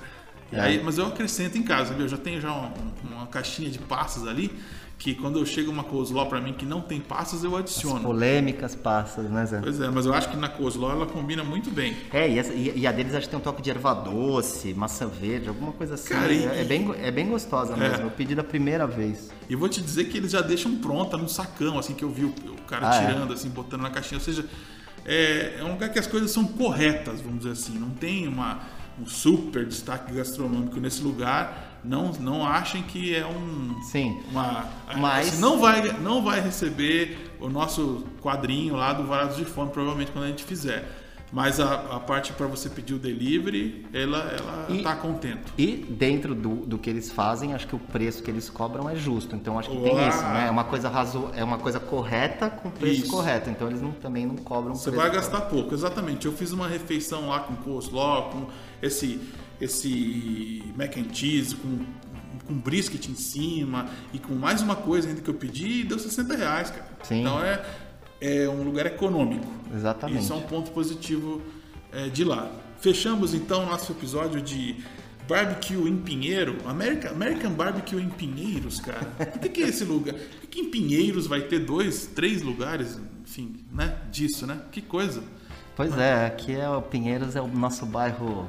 E 0.52 0.56
É. 0.56 0.62
aí, 0.62 0.82
mas 0.84 0.98
eu 0.98 1.06
acrescento 1.06 1.58
em 1.58 1.64
casa, 1.64 1.94
viu? 1.94 2.06
Eu 2.06 2.10
já 2.10 2.18
tenho 2.18 2.42
já 2.42 2.52
um- 2.52 2.72
uma 3.12 3.28
caixinha 3.28 3.70
de 3.70 3.78
passas 3.80 4.28
ali, 4.28 4.52
que 4.98 5.14
quando 5.16 5.40
eu 5.40 5.46
chego 5.46 5.72
uma 5.72 5.84
coleslaw 5.84 6.26
pra 6.28 6.42
mim 6.42 6.52
que 6.54 6.66
não 6.66 6.82
tem 6.82 7.00
passas, 7.00 7.44
eu 7.44 7.54
As 7.56 7.62
adiciono. 7.62 8.02
polêmicas 8.02 8.76
passas, 8.76 9.30
né, 9.30 9.46
Zé? 9.46 9.60
Pois 9.62 9.80
é, 9.80 9.90
mas 9.90 10.06
eu 10.06 10.14
acho 10.14 10.30
que 10.30 10.36
na 10.36 10.50
coleslaw 10.50 10.92
ela 10.92 11.06
combina 11.06 11.42
muito 11.44 11.72
bem. 11.72 11.96
É, 12.12 12.28
e, 12.30 12.38
essa- 12.38 12.54
e- 12.54 12.74
e 12.80 12.86
a 12.88 12.92
deles 12.92 13.14
acho 13.14 13.28
que 13.28 13.30
tem 13.30 13.40
um 13.40 13.44
toque 13.44 13.62
de 13.62 13.70
erva 13.70 13.94
doce, 13.94 14.74
maçã 14.74 15.08
verde, 15.08 15.48
alguma 15.48 15.72
coisa 15.72 15.94
assim. 15.94 16.10
Cara, 16.14 16.34
e- 16.34 16.46
é, 16.46 16.62
é 16.62 16.64
bem, 16.66 16.94
é 17.02 17.12
bem 17.12 17.28
gostosa 17.30 17.78
mesmo. 17.78 18.06
Eu 18.08 18.12
pedi 18.12 18.36
da 18.36 18.44
primeira 18.44 18.86
vez. 18.86 19.30
E 19.50 19.56
vou 19.56 19.70
te 19.70 19.82
dizer 19.82 20.06
que 20.06 20.18
eles 20.18 20.32
já 20.32 20.42
deixam 20.42 20.76
pronta 20.78 21.16
num 21.16 21.28
sacão, 21.30 21.80
assim, 21.80 21.94
que 21.94 22.04
eu 22.04 22.10
vi 22.10 22.26
o, 22.26 22.30
o 22.30 22.62
cara 22.68 22.90
Ah, 22.90 22.96
é? 22.96 23.06
tirando, 23.08 23.32
assim, 23.34 23.50
botando 23.50 23.82
na 23.82 23.90
caixinha. 23.90 24.18
Ou 24.20 24.24
seja, 24.26 24.44
é, 25.06 25.58
é 25.60 25.64
um 25.64 25.72
lugar 25.74 25.90
que 25.94 26.00
as 26.00 26.08
coisas 26.08 26.30
são 26.32 26.44
corretas, 26.46 27.22
vamos 27.22 27.40
dizer 27.40 27.52
assim. 27.52 27.78
Não 27.80 27.90
tem 27.92 28.28
uma, 28.28 28.60
um 29.02 29.06
super 29.06 29.66
destaque 29.66 30.14
gastronômico 30.14 30.80
nesse 30.80 31.02
lugar. 31.02 31.80
Não, 31.84 32.12
não 32.14 32.46
achem 32.46 32.84
que 32.84 33.16
é 33.16 33.26
um. 33.26 33.82
Sim. 33.84 34.22
Uma, 34.30 34.66
Mas- 34.98 35.30
assim, 35.30 35.42
não, 35.42 35.60
vai, 35.60 35.94
não 36.00 36.22
vai 36.24 36.42
receber 36.42 37.32
o 37.40 37.48
nosso 37.50 38.06
quadrinho 38.22 38.76
lá 38.76 38.92
do 38.92 39.06
Varados 39.06 39.38
de 39.38 39.46
Fome, 39.46 39.72
provavelmente 39.72 40.12
quando 40.12 40.26
a 40.26 40.28
gente 40.28 40.44
fizer. 40.44 40.99
Mas 41.32 41.60
a, 41.60 41.96
a 41.96 42.00
parte 42.00 42.34
para 42.34 42.48
você 42.48 42.70
pedir 42.70 42.96
o 42.96 43.00
delivery, 43.00 43.86
ela, 43.94 44.18
ela 44.18 44.66
E- 44.70 44.82
tá 44.82 44.96
contento. 44.96 45.54
E 45.58 45.76
dentro 45.78 46.34
do, 46.34 46.56
do 46.66 46.78
que 46.80 46.90
eles 46.90 47.12
fazem, 47.12 47.54
acho 47.54 47.68
que 47.68 47.76
o 47.76 47.80
preço 47.80 48.24
que 48.24 48.32
eles 48.32 48.50
cobram 48.50 48.90
é 48.90 48.96
justo. 48.96 49.36
Então 49.36 49.60
acho 49.60 49.70
que 49.70 49.78
tem 49.78 50.08
isso, 50.08 50.24
né? 50.24 50.48
É 50.48 50.52
uma 50.52 50.64
coisa 50.64 50.90
razo... 50.90 51.30
é 51.36 51.44
uma 51.44 51.60
coisa 51.60 51.80
correta 51.80 52.50
com 52.50 52.72
preço 52.72 53.02
Isso. 53.04 53.12
correto. 53.12 53.50
Então 53.50 53.68
eles 53.68 53.80
não, 53.82 53.92
também 53.92 54.26
não 54.26 54.38
cobram 54.38 54.74
Você 54.74 54.90
vai 54.90 55.12
gastar 55.12 55.42
pouco, 55.42 55.74
exatamente. 55.74 56.26
Eu 56.26 56.32
fiz 56.34 56.52
uma 56.52 56.68
refeição 56.68 57.30
lá 57.30 57.42
com 57.42 57.56
coleslaw, 57.58 58.32
com 58.32 58.48
esse, 58.82 59.22
esse 59.62 60.64
mac 60.76 60.98
and 60.98 61.14
cheese, 61.14 61.56
com, 61.56 61.80
com 62.48 62.54
brisket 62.56 63.08
em 63.08 63.16
cima 63.16 63.88
e 64.14 64.18
com 64.20 64.34
mais 64.34 64.62
uma 64.62 64.76
coisa 64.76 65.08
ainda 65.10 65.22
que 65.22 65.30
eu 65.30 65.36
pedi 65.36 65.82
e 65.82 65.84
deu 65.84 66.00
60 66.00 66.36
reais, 66.36 66.70
cara. 66.72 66.88
Sim. 67.04 67.22
Então 67.22 67.40
é, 67.44 67.64
é 68.22 68.48
um 68.50 68.64
lugar 68.64 68.86
econômico. 68.86 69.46
Exatamente. 69.74 70.24
Isso 70.24 70.34
é 70.34 70.36
um 70.36 70.42
ponto 70.42 70.72
positivo 70.72 71.42
é, 71.92 72.08
de 72.10 72.24
lá. 72.24 72.52
Fechamos 72.80 73.34
então 73.34 73.66
nosso 73.66 73.92
episódio 73.92 74.42
de 74.42 74.78
barbecue 75.28 75.76
em 75.88 75.98
Pinheiro, 75.98 76.58
American, 76.66 77.12
American 77.12 77.52
Barbecue 77.52 77.98
em 78.02 78.10
Pinheiros, 78.10 78.80
cara. 78.80 79.06
Por 79.06 79.40
que, 79.40 79.50
que 79.50 79.64
é 79.64 79.68
esse 79.68 79.84
lugar? 79.84 80.16
Por 80.16 80.42
que, 80.42 80.48
que 80.48 80.60
em 80.62 80.72
Pinheiros 80.72 81.28
vai 81.28 81.42
ter 81.42 81.60
dois, 81.60 82.08
três 82.08 82.42
lugares, 82.42 83.00
enfim, 83.24 83.58
né? 83.72 83.98
Disso, 84.12 84.48
né? 84.48 84.60
Que 84.72 84.82
coisa. 84.82 85.22
Pois 85.76 85.96
é, 85.98 86.26
aqui 86.26 86.54
é 86.54 86.68
o 86.70 86.82
Pinheiros 86.82 87.36
é 87.36 87.42
o 87.42 87.48
nosso 87.48 87.86
bairro 87.86 88.48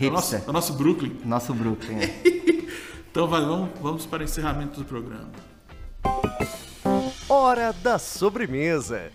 É 0.00 0.06
o 0.06 0.10
nosso, 0.10 0.32
hipster. 0.32 0.42
é 0.46 0.50
o 0.50 0.52
nosso 0.52 0.72
Brooklyn. 0.74 1.16
Nosso 1.24 1.54
Brooklyn. 1.54 1.98
é. 1.98 2.36
Então 3.10 3.26
vai, 3.26 3.40
vamos, 3.40 3.70
vamos 3.80 4.04
para 4.04 4.20
o 4.20 4.24
encerramento 4.24 4.78
do 4.78 4.84
programa. 4.84 5.30
Hora 7.28 7.72
da 7.82 7.98
sobremesa. 7.98 9.10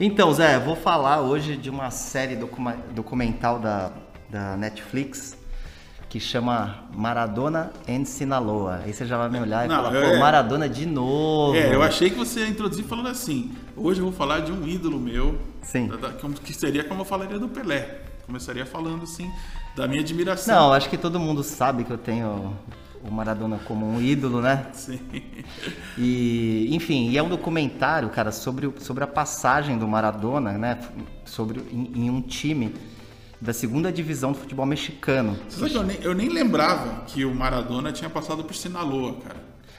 Então, 0.00 0.32
Zé, 0.32 0.56
eu 0.56 0.60
vou 0.60 0.76
falar 0.76 1.20
hoje 1.20 1.56
de 1.56 1.70
uma 1.70 1.90
série 1.90 2.36
documental 2.94 3.58
da, 3.58 3.92
da 4.28 4.56
Netflix 4.56 5.36
que 6.08 6.20
chama 6.20 6.84
Maradona 6.94 7.72
and 7.88 8.04
Sinaloa. 8.04 8.80
Aí 8.84 8.92
você 8.92 9.04
já 9.04 9.18
vai 9.18 9.28
me 9.28 9.40
olhar 9.40 9.64
e 9.64 9.68
Não, 9.68 9.76
falar, 9.76 9.94
é- 9.96 10.12
pô, 10.12 10.18
Maradona 10.18 10.68
de 10.68 10.86
novo. 10.86 11.56
É, 11.56 11.74
eu 11.74 11.82
achei 11.82 12.08
que 12.10 12.16
você 12.16 12.40
ia 12.40 12.48
introduzir 12.48 12.84
falando 12.84 13.08
assim. 13.08 13.52
Hoje 13.76 14.00
eu 14.00 14.04
vou 14.04 14.12
falar 14.14 14.40
de 14.40 14.52
um 14.52 14.66
ídolo 14.66 14.98
meu. 14.98 15.38
Sim. 15.62 15.88
da- 15.88 15.96
da- 15.96 16.12
como- 16.12 16.34
que 16.34 16.54
seria 16.54 16.84
como 16.84 17.00
eu 17.00 17.04
falaria 17.04 17.38
do 17.40 17.48
Pelé. 17.48 18.02
Começaria 18.24 18.64
falando 18.64 19.02
assim, 19.02 19.28
da 19.74 19.88
minha 19.88 20.00
admiração. 20.00 20.54
Não, 20.54 20.72
acho 20.72 20.88
que 20.88 20.96
todo 20.96 21.18
mundo 21.18 21.42
sabe 21.42 21.82
que 21.84 21.90
eu 21.92 21.98
tenho 21.98 22.56
o 23.08 23.12
Maradona 23.12 23.58
como 23.64 23.86
um 23.86 24.00
ídolo, 24.00 24.40
né? 24.40 24.66
Sim. 24.72 24.98
E, 25.98 26.68
enfim, 26.74 27.08
e 27.10 27.16
é 27.18 27.22
um 27.22 27.28
documentário, 27.28 28.08
cara, 28.10 28.30
sobre, 28.32 28.72
sobre 28.78 29.04
a 29.04 29.06
passagem 29.06 29.78
do 29.78 29.86
Maradona, 29.88 30.52
né? 30.52 30.78
Sobre 31.24 31.60
em, 31.72 32.06
em 32.06 32.10
um 32.10 32.20
time 32.20 32.74
da 33.40 33.52
segunda 33.52 33.92
divisão 33.92 34.32
do 34.32 34.38
futebol 34.38 34.66
mexicano. 34.66 35.36
Você 35.48 35.58
sabe 35.60 35.70
que 35.70 35.76
eu 35.76 35.82
nem, 35.82 35.98
eu 36.02 36.14
nem 36.14 36.28
lembrava 36.28 37.02
que 37.06 37.24
o 37.24 37.34
Maradona 37.34 37.92
tinha 37.92 38.08
passado 38.10 38.42
por 38.44 38.54
Sinaloa, 38.54 39.14
cara. 39.22 39.36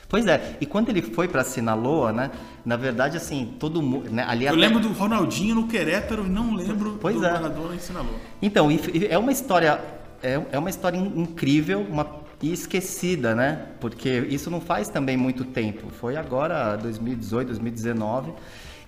Pois 0.10 0.26
é, 0.26 0.56
e 0.62 0.66
quando 0.66 0.88
ele 0.88 1.02
foi 1.02 1.28
pra 1.28 1.44
Sinaloa, 1.44 2.14
né? 2.14 2.32
Na 2.66 2.78
verdade, 2.78 3.18
assim, 3.18 3.56
todo 3.60 3.82
mundo. 3.82 4.10
Né, 4.10 4.24
ali 4.26 4.46
Eu 4.46 4.52
até- 4.54 4.60
lembro 4.62 4.80
do 4.80 4.88
Ronaldinho 4.94 5.54
no 5.56 5.68
Querétaro 5.68 6.26
e 6.26 6.30
não 6.30 6.56
lembro 6.56 6.98
Pois 7.02 7.18
do 7.18 7.26
é. 7.26 7.32
Maradona 7.34 7.76
em 7.76 7.80
Sinaloa. 7.80 8.16
Então, 8.42 8.70
é 9.10 9.18
uma 9.18 9.32
história. 9.34 9.82
É, 10.24 10.42
é 10.54 10.58
uma 10.58 10.70
história 10.70 10.98
in- 10.98 11.22
incrível, 11.22 11.82
uma 11.90 12.06
e 12.42 12.52
esquecida, 12.52 13.34
né? 13.34 13.66
Porque 13.80 14.28
isso 14.30 14.52
não 14.52 14.62
faz 14.62 14.90
também 14.90 15.18
muito 15.18 15.44
tempo. 15.44 15.90
Foi 15.90 16.16
agora 16.16 16.76
2018, 16.76 17.48
2019. 17.48 18.34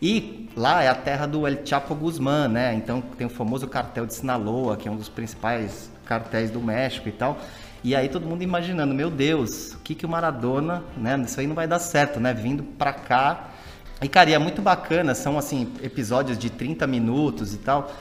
E 0.02 0.48
lá 0.56 0.82
é 0.84 0.88
a 0.88 0.96
terra 0.96 1.26
do 1.26 1.46
El 1.46 1.66
Chapo 1.66 1.94
Guzmán, 1.94 2.48
né? 2.48 2.74
Então 2.74 3.02
tem 3.02 3.28
o 3.28 3.30
famoso 3.30 3.68
cartel 3.68 4.06
de 4.06 4.14
Sinaloa, 4.14 4.78
que 4.78 4.88
é 4.88 4.92
um 4.92 4.96
dos 4.96 5.10
principais 5.10 5.92
cartéis 6.06 6.50
do 6.52 6.62
México 6.62 7.10
e 7.10 7.12
tal. 7.12 7.38
E 7.84 7.96
aí 7.96 8.08
todo 8.08 8.26
mundo 8.26 8.44
imaginando, 8.44 8.94
meu 8.94 9.10
Deus, 9.10 9.74
o 9.74 9.80
que 9.80 9.96
que 9.96 10.06
o 10.06 10.10
Maradona, 10.10 10.84
né? 10.96 11.22
Isso 11.26 11.40
aí 11.40 11.48
não 11.48 11.56
vai 11.56 11.68
dar 11.68 11.80
certo, 11.80 12.20
né? 12.20 12.34
Vindo 12.34 12.64
pra 12.64 12.94
cá. 12.94 13.50
E 14.02 14.08
cara, 14.08 14.30
e 14.30 14.34
é 14.34 14.40
muito 14.40 14.62
bacana, 14.62 15.14
são 15.14 15.38
assim 15.38 15.74
episódios 15.82 16.38
de 16.38 16.50
30 16.50 16.88
minutos 16.88 17.54
e 17.54 17.58
tal. 17.58 17.92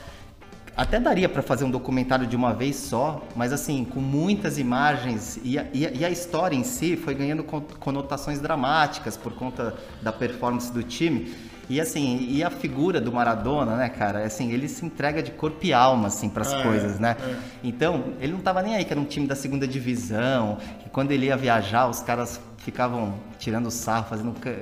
Até 0.78 1.00
daria 1.00 1.28
para 1.28 1.42
fazer 1.42 1.64
um 1.64 1.70
documentário 1.72 2.24
de 2.24 2.36
uma 2.36 2.52
vez 2.54 2.76
só, 2.76 3.26
mas 3.34 3.52
assim, 3.52 3.84
com 3.84 3.98
muitas 4.00 4.58
imagens 4.60 5.36
e 5.42 5.58
a, 5.58 5.66
e 5.74 6.04
a- 6.04 6.08
história 6.08 6.54
em 6.54 6.62
si 6.62 6.96
foi 6.96 7.14
ganhando 7.16 7.42
con- 7.42 7.62
conotações 7.80 8.38
dramáticas 8.40 9.16
por 9.16 9.32
conta 9.32 9.74
da 10.00 10.12
performance 10.12 10.72
do 10.72 10.84
time. 10.84 11.34
E 11.68 11.80
assim, 11.80 12.24
e 12.30 12.44
a 12.44 12.48
figura 12.48 13.00
do 13.00 13.10
Maradona, 13.12 13.74
né, 13.76 13.88
cara? 13.88 14.24
Assim, 14.24 14.52
ele 14.52 14.68
se 14.68 14.86
entrega 14.86 15.20
de 15.20 15.32
corpo 15.32 15.66
e 15.66 15.72
alma 15.72 16.06
assim 16.06 16.28
para 16.28 16.42
as 16.42 16.52
É, 16.54 16.62
coisas, 16.62 17.00
né? 17.00 17.16
é. 17.20 17.34
Então, 17.64 18.12
ele 18.20 18.32
não 18.32 18.40
tava 18.40 18.62
nem 18.62 18.76
aí 18.76 18.84
que 18.84 18.92
era 18.92 19.00
um 19.00 19.04
time 19.04 19.26
da 19.26 19.34
segunda 19.34 19.66
divisão, 19.66 20.58
que 20.80 20.88
quando 20.90 21.10
ele 21.10 21.26
ia 21.26 21.36
viajar, 21.36 21.88
os 21.88 21.98
caras 22.00 22.40
ficavam 22.70 23.14
tirando 23.38 23.70
sarro, 23.70 24.06
fazendo 24.10 24.32
ca- 24.38 24.54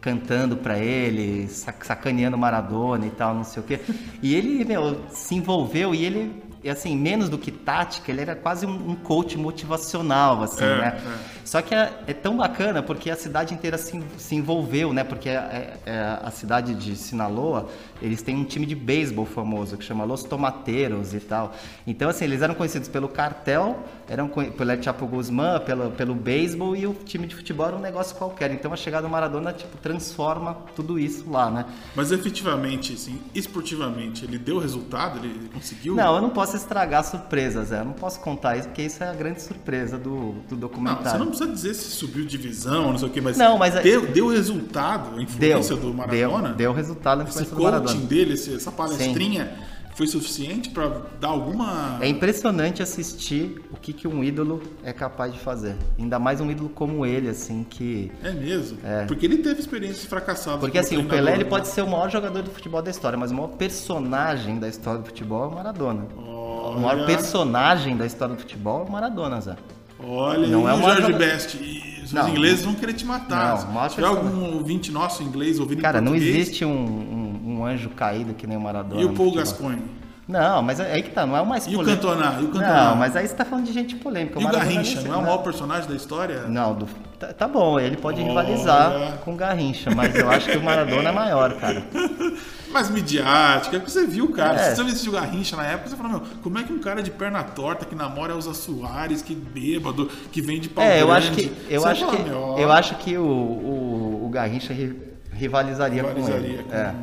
cantando 0.00 0.56
pra 0.58 0.78
ele, 0.78 1.48
sac- 1.48 1.84
sacaneando 1.86 2.36
Maradona 2.36 3.06
e 3.06 3.10
tal, 3.10 3.34
não 3.34 3.44
sei 3.44 3.62
o 3.62 3.66
quê. 3.66 3.80
E 4.22 4.34
ele, 4.34 4.62
meu, 4.64 5.00
se 5.08 5.34
envolveu 5.34 5.94
e 5.94 6.04
ele, 6.04 6.42
assim, 6.70 6.94
menos 6.94 7.30
do 7.30 7.38
que 7.38 7.50
tática, 7.50 8.10
ele 8.12 8.20
era 8.20 8.36
quase 8.36 8.66
um, 8.66 8.94
coach 8.94 9.38
motivacional, 9.38 10.42
assim, 10.42 10.64
É, 10.64 10.78
né? 10.78 11.00
é. 11.02 11.40
Só 11.46 11.62
que 11.62 11.74
é, 11.74 11.90
é 12.06 12.12
tão 12.12 12.36
bacana 12.36 12.82
porque 12.82 13.10
a 13.10 13.16
cidade 13.16 13.54
inteira 13.54 13.78
se, 13.78 13.98
se 14.18 14.34
envolveu, 14.34 14.92
né? 14.92 15.02
Porque 15.02 15.28
é- 15.30 15.78
é 15.86 16.18
a 16.22 16.30
cidade 16.30 16.74
de 16.74 16.94
Sinaloa, 16.94 17.68
eles 18.02 18.22
têm 18.22 18.36
um 18.36 18.44
time 18.44 18.64
de 18.66 18.74
beisebol 18.74 19.24
famoso 19.26 19.76
que 19.76 19.84
chama 19.84 20.04
Los 20.04 20.22
Tomateiros 20.22 21.14
e 21.14 21.20
tal. 21.20 21.52
Então, 21.86 22.08
assim, 22.10 22.24
eles 22.24 22.42
eram 22.42 22.54
conhecidos 22.54 22.88
pelo 22.88 23.08
cartel, 23.08 23.78
eram 24.08 24.28
pelo 24.28 24.70
El 24.70 24.82
Chapo 24.82 25.06
Guzmán, 25.06 25.60
pelo, 25.60 25.90
pelo 25.90 26.14
beisebol 26.14 26.74
e 26.76 26.86
o 26.86 26.94
time 26.94 27.26
de 27.26 27.34
futebol 27.34 27.66
era 27.66 27.76
um 27.76 27.80
negócio 27.80 28.14
qualquer. 28.16 28.50
Então, 28.52 28.72
a 28.72 28.76
chegada 28.76 29.06
do 29.06 29.10
Maradona, 29.10 29.52
tipo, 29.52 29.76
transforma 29.78 30.56
tudo 30.74 30.98
isso 30.98 31.30
lá, 31.30 31.50
né? 31.50 31.64
Mas 31.94 32.10
efetivamente, 32.12 32.94
assim, 32.94 33.20
esportivamente, 33.34 34.24
ele 34.24 34.38
deu 34.38 34.58
resultado? 34.58 35.18
Ele 35.18 35.48
conseguiu? 35.52 35.94
Não, 35.94 36.16
eu 36.16 36.22
não 36.22 36.30
posso 36.30 36.56
estragar 36.56 37.04
surpresas, 37.04 37.72
é. 37.72 37.80
Eu 37.80 37.84
não 37.84 37.92
posso 37.92 38.20
contar 38.20 38.56
isso 38.56 38.68
porque 38.68 38.82
isso 38.82 39.02
é 39.02 39.08
a 39.08 39.12
grande 39.14 39.42
surpresa 39.42 39.98
do, 39.98 40.32
do 40.48 40.52
Não, 40.52 40.58
documentário. 40.58 41.10
você 41.10 41.18
não 41.18 41.26
precisa 41.28 41.50
dizer 41.50 41.74
se 41.74 41.90
subiu 41.90 42.24
divisão, 42.24 42.92
não 42.92 42.98
sei 42.98 43.08
o 43.08 43.10
que, 43.10 43.20
mas, 43.20 43.36
Não, 43.36 43.58
mas 43.58 43.74
é- 43.76 43.82
deu, 43.82 44.06
deu 44.06 44.28
resultado 44.28 45.08
a 45.10 45.12
Deu, 45.14 45.22
influência 45.22 45.76
do 45.76 45.92
Maradona? 45.94 46.48
deu, 46.48 46.56
deu 46.56 46.72
resultado 46.72 47.20
a 47.20 47.24
Esse 47.24 47.30
influência 47.32 47.56
do 47.56 47.62
Maradona. 47.62 47.89
Coaching 47.92 48.06
dele, 48.06 48.34
essa 48.34 48.72
palestrinha, 48.72 49.50
foi 49.94 50.06
suficiente 50.06 50.70
pra 50.70 51.02
dar 51.20 51.28
alguma. 51.28 51.98
É 52.00 52.08
impressionante 52.08 52.82
assistir 52.82 53.60
o 53.70 53.76
que, 53.76 53.92
que 53.92 54.08
um 54.08 54.24
ídolo 54.24 54.62
é 54.82 54.92
capaz 54.92 55.32
de 55.32 55.38
fazer. 55.38 55.76
Ainda 55.98 56.18
mais 56.18 56.40
um 56.40 56.50
ídolo 56.50 56.68
como 56.70 57.04
ele, 57.04 57.28
assim, 57.28 57.66
que. 57.68 58.10
É 58.22 58.30
mesmo? 58.30 58.78
Porque 59.06 59.26
ele 59.26 59.38
teve 59.38 59.60
experiências 59.60 60.04
fracassadas. 60.04 60.60
Porque 60.60 60.78
assim, 60.78 60.96
o 60.96 61.04
Pelé 61.04 61.34
ele 61.34 61.44
né? 61.44 61.50
pode 61.50 61.68
ser 61.68 61.82
o 61.82 61.86
maior 61.86 62.10
jogador 62.10 62.42
do 62.42 62.50
futebol 62.50 62.80
da 62.80 62.90
história, 62.90 63.18
mas 63.18 63.30
o 63.30 63.34
maior 63.34 63.48
personagem 63.48 64.58
da 64.58 64.68
história 64.68 65.00
do 65.00 65.06
futebol 65.06 65.44
é 65.44 65.48
o 65.48 65.54
Maradona. 65.54 66.06
O 66.16 66.80
maior 66.80 66.98
Olha. 66.98 67.06
personagem 67.06 67.96
da 67.96 68.06
história 68.06 68.34
do 68.34 68.40
futebol 68.40 68.80
é 68.86 68.88
o 68.88 68.92
Maradona, 68.92 69.40
Zé. 69.40 69.56
Olha, 70.02 70.46
Não 70.46 70.68
é 70.68 70.74
o 70.74 70.80
Jorge 70.80 71.12
Best. 71.12 71.56
E 71.58 71.99
os 72.12 72.14
Não. 72.14 72.28
ingleses 72.28 72.64
vão 72.64 72.74
querer 72.74 72.92
te 72.92 73.04
matar. 73.04 73.56
Não, 73.58 73.70
o 73.70 73.72
maior 73.74 73.90
Se 73.90 74.02
algum 74.04 74.54
ouvinte 74.56 74.90
nosso 74.90 75.22
inglês 75.22 75.58
ouvindo 75.58 75.80
Cara, 75.82 76.00
não 76.00 76.14
existe 76.14 76.64
um, 76.64 76.70
um- 76.70 77.58
um 77.60 77.64
anjo 77.64 77.88
caído 77.90 78.34
que 78.34 78.46
nem 78.46 78.56
o 78.56 78.60
Maradona. 78.60 79.00
E 79.00 79.04
o 79.04 79.12
Paul. 79.12 79.32
Gascoigne? 79.34 79.82
Não, 80.28 80.62
mas 80.62 80.78
é 80.78 80.92
aí 80.92 81.02
que 81.02 81.10
tá, 81.10 81.26
não 81.26 81.36
é 81.36 81.40
o 81.40 81.46
mais 81.46 81.66
E 81.66 81.70
o 81.70 81.78
polêmico. 81.78 82.02
Cantona? 82.06 82.36
E 82.40 82.44
o 82.44 82.48
Cantona? 82.48 82.84
Não, 82.84 82.96
mas 82.96 83.16
aí 83.16 83.26
você 83.26 83.34
tá 83.34 83.44
falando 83.44 83.64
de 83.66 83.72
gente 83.72 83.96
polêmica. 83.96 84.40
E 84.40 84.44
o 84.44 84.48
Garrincha? 84.48 85.00
Não 85.00 85.14
é 85.14 85.16
o 85.16 85.22
maior 85.22 85.38
personagem 85.38 85.88
da 85.88 85.96
história? 85.96 86.42
Não, 86.46 86.72
do- 86.74 86.86
tá, 87.18 87.28
tá 87.32 87.48
bom, 87.48 87.80
ele 87.80 87.96
pode 87.96 88.20
Olha. 88.20 88.28
rivalizar 88.28 89.18
com 89.24 89.32
o 89.32 89.36
Garrincha, 89.36 89.90
mas 89.92 90.14
eu 90.14 90.30
acho 90.30 90.48
que 90.50 90.56
o 90.56 90.62
Maradona 90.62 91.08
é 91.08 91.12
maior, 91.12 91.52
cara. 91.54 91.82
Mais 92.72 92.88
midiática, 92.90 93.78
porque 93.78 93.90
você 93.90 94.06
viu, 94.06 94.28
cara. 94.28 94.60
É. 94.60 94.70
Se 94.70 94.76
você 94.76 94.90
assistiu 94.90 95.12
o 95.12 95.14
Garrincha 95.14 95.56
na 95.56 95.66
época, 95.66 95.88
você 95.90 95.96
falou, 95.96 96.12
meu, 96.12 96.22
como 96.42 96.58
é 96.58 96.62
que 96.62 96.72
um 96.72 96.78
cara 96.78 97.02
de 97.02 97.10
perna 97.10 97.42
torta 97.42 97.84
que 97.84 97.94
namora 97.94 98.32
Elza 98.32 98.54
Soares, 98.54 99.22
que 99.22 99.34
bêbado, 99.34 100.06
que 100.30 100.40
vem 100.40 100.60
de 100.60 100.68
pau 100.68 100.84
É, 100.84 101.02
eu 101.02 101.08
grande, 101.08 101.26
acho 101.28 101.34
que 101.36 101.52
eu 101.68 101.84
acho 101.84 102.06
fala, 102.06 102.16
que 102.16 102.22
meu, 102.22 102.56
eu 102.58 102.70
acho 102.72 102.94
que 102.96 103.16
o, 103.18 103.22
o, 103.24 104.22
o 104.26 104.28
Garrincha 104.30 104.72
ri- 104.72 104.96
rivalizaria, 105.32 106.02
com 106.04 106.08
Rivalizaria 106.10 106.48
ele. 106.60 106.66
é. 106.70 106.94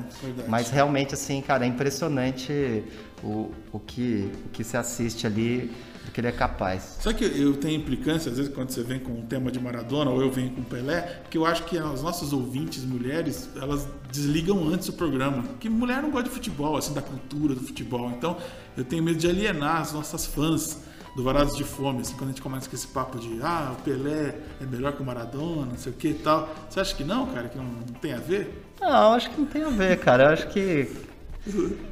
Mas 0.47 0.69
realmente 0.69 1.13
assim, 1.13 1.41
cara, 1.41 1.65
é 1.65 1.67
impressionante 1.67 2.83
o, 3.23 3.51
o 3.71 3.79
que 3.79 4.31
o 4.45 4.49
que 4.49 4.63
se 4.63 4.77
assiste 4.77 5.25
ali 5.27 5.71
do 6.07 6.11
que 6.11 6.21
ele 6.21 6.27
é 6.27 6.31
capaz. 6.31 6.97
Só 6.99 7.13
que 7.13 7.23
eu 7.23 7.55
tenho 7.57 7.79
implicância, 7.79 8.31
às 8.31 8.37
vezes, 8.37 8.53
quando 8.53 8.69
você 8.69 8.81
vem 8.81 8.99
com 8.99 9.11
um 9.11 9.25
tema 9.25 9.51
de 9.51 9.59
Maradona 9.59 10.09
ou 10.09 10.21
eu 10.21 10.31
venho 10.31 10.49
com 10.51 10.63
Pelé, 10.63 11.21
que 11.29 11.37
eu 11.37 11.45
acho 11.45 11.63
que 11.63 11.77
as 11.77 12.01
nossas 12.01 12.33
ouvintes 12.33 12.83
mulheres, 12.83 13.49
elas 13.55 13.87
desligam 14.11 14.67
antes 14.67 14.87
o 14.89 14.93
programa. 14.93 15.43
Que 15.59 15.69
mulher 15.69 16.01
não 16.01 16.09
gosta 16.09 16.29
de 16.29 16.33
futebol, 16.33 16.77
assim, 16.77 16.93
da 16.93 17.01
cultura 17.01 17.53
do 17.53 17.61
futebol. 17.61 18.09
Então, 18.09 18.37
eu 18.75 18.83
tenho 18.83 19.03
medo 19.03 19.17
de 19.17 19.27
alienar 19.27 19.81
as 19.81 19.93
nossas 19.93 20.25
fãs 20.25 20.79
do 21.15 21.23
Varados 21.23 21.55
de 21.55 21.63
Fome, 21.63 22.01
assim, 22.01 22.13
quando 22.13 22.29
a 22.29 22.31
gente 22.31 22.41
começa 22.41 22.69
com 22.69 22.75
esse 22.75 22.87
papo 22.87 23.17
de 23.17 23.39
ah, 23.41 23.75
o 23.77 23.81
Pelé 23.81 24.35
é 24.61 24.65
melhor 24.65 24.93
que 24.93 25.01
o 25.01 25.05
Maradona, 25.05 25.65
não 25.65 25.77
sei 25.77 25.91
o 25.91 25.95
que 25.95 26.09
e 26.09 26.13
tal. 26.13 26.47
Você 26.69 26.79
acha 26.79 26.95
que 26.95 27.03
não, 27.03 27.25
cara, 27.27 27.49
que 27.49 27.57
não 27.57 27.65
tem 27.99 28.13
a 28.13 28.19
ver? 28.19 28.63
Não, 28.79 29.13
acho 29.13 29.29
que 29.31 29.41
não 29.41 29.47
tem 29.47 29.63
a 29.63 29.69
ver, 29.69 29.99
cara. 29.99 30.25
Eu 30.25 30.29
acho 30.29 30.47
que 30.49 31.06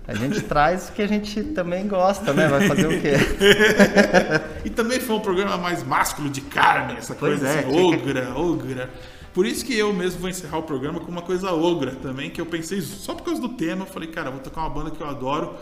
a 0.08 0.13
gente 0.15 0.41
traz 0.41 0.89
o 0.89 0.91
que 0.94 1.02
a 1.02 1.08
gente 1.08 1.41
também 1.44 1.88
gosta, 1.88 2.34
né? 2.34 2.48
Vai 2.48 2.68
fazer 2.68 2.88
o 2.88 3.02
quê? 3.02 3.13
E 4.65 4.70
também 4.70 5.00
foi 5.00 5.15
um 5.15 5.20
programa 5.20 5.58
mais 5.58 5.84
másculo 5.84 6.30
de 6.30 6.41
carne, 6.41 6.94
essa 6.98 7.13
Pois 7.13 7.39
coisa 7.39 7.48
é, 7.48 7.60
assim, 7.60 7.70
que- 7.72 7.80
ogra, 7.80 8.34
ogra. 8.36 8.89
Por 9.34 9.46
isso 9.46 9.63
que 9.65 9.78
eu 9.78 9.94
mesmo 9.94 10.22
vou 10.22 10.30
encerrar 10.30 10.58
o 10.58 10.63
programa 10.63 11.00
com 11.00 11.12
uma 11.12 11.22
coisa 11.22 11.52
ogra 11.52 11.91
também, 11.96 12.30
que 12.30 12.39
eu 12.41 12.46
pensei 12.46 12.82
só 12.82 13.13
por 13.13 13.24
causa 13.24 13.39
do 13.41 13.50
tema, 13.50 13.84
eu 13.84 13.86
falei, 13.86 14.10
cara, 14.10 14.32
vou 14.32 14.39
tocar 14.39 14.62
uma 14.62 14.70
banda 14.70 14.91
que 14.91 15.02
eu 15.02 15.08
adoro 15.08 15.56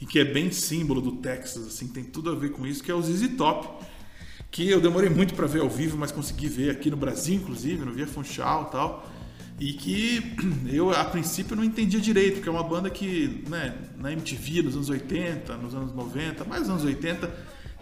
e 0.00 0.06
que 0.06 0.18
é 0.18 0.24
bem 0.24 0.50
símbolo 0.50 1.00
do 1.00 1.12
Texas, 1.12 1.66
assim, 1.66 1.86
tem 1.88 2.02
tudo 2.04 2.30
a 2.30 2.34
ver 2.34 2.50
com 2.50 2.66
isso, 2.66 2.82
que 2.82 2.90
é 2.90 2.94
o 2.94 3.02
ZZ 3.02 3.28
Top. 3.36 3.68
Que 4.50 4.68
eu 4.70 4.80
demorei 4.80 5.10
muito 5.10 5.34
pra 5.34 5.46
ver 5.46 5.60
ao 5.60 5.68
vivo, 5.68 5.98
mas 5.98 6.10
consegui 6.10 6.48
ver 6.48 6.70
aqui 6.70 6.90
no 6.90 6.96
Brasil, 6.96 7.34
inclusive, 7.34 7.84
no 7.84 7.92
Via 7.92 8.06
Funchal 8.06 8.66
e 8.68 8.72
tal. 8.72 9.06
E 9.58 9.72
que 9.72 10.36
eu, 10.70 10.90
a 10.90 11.04
princípio, 11.04 11.56
não 11.56 11.64
entendia 11.64 12.00
direito, 12.00 12.36
porque 12.36 12.48
é 12.48 12.52
uma 12.52 12.62
banda 12.62 12.88
que, 12.88 13.44
né, 13.48 13.74
na 13.96 14.12
MTV, 14.12 14.62
nos 14.62 14.74
anos 14.74 14.88
80, 14.88 15.56
nos 15.56 15.74
anos 15.74 15.94
90, 15.94 16.44
mais 16.44 16.62
nos 16.62 16.70
anos 16.70 16.84
80, 16.84 17.30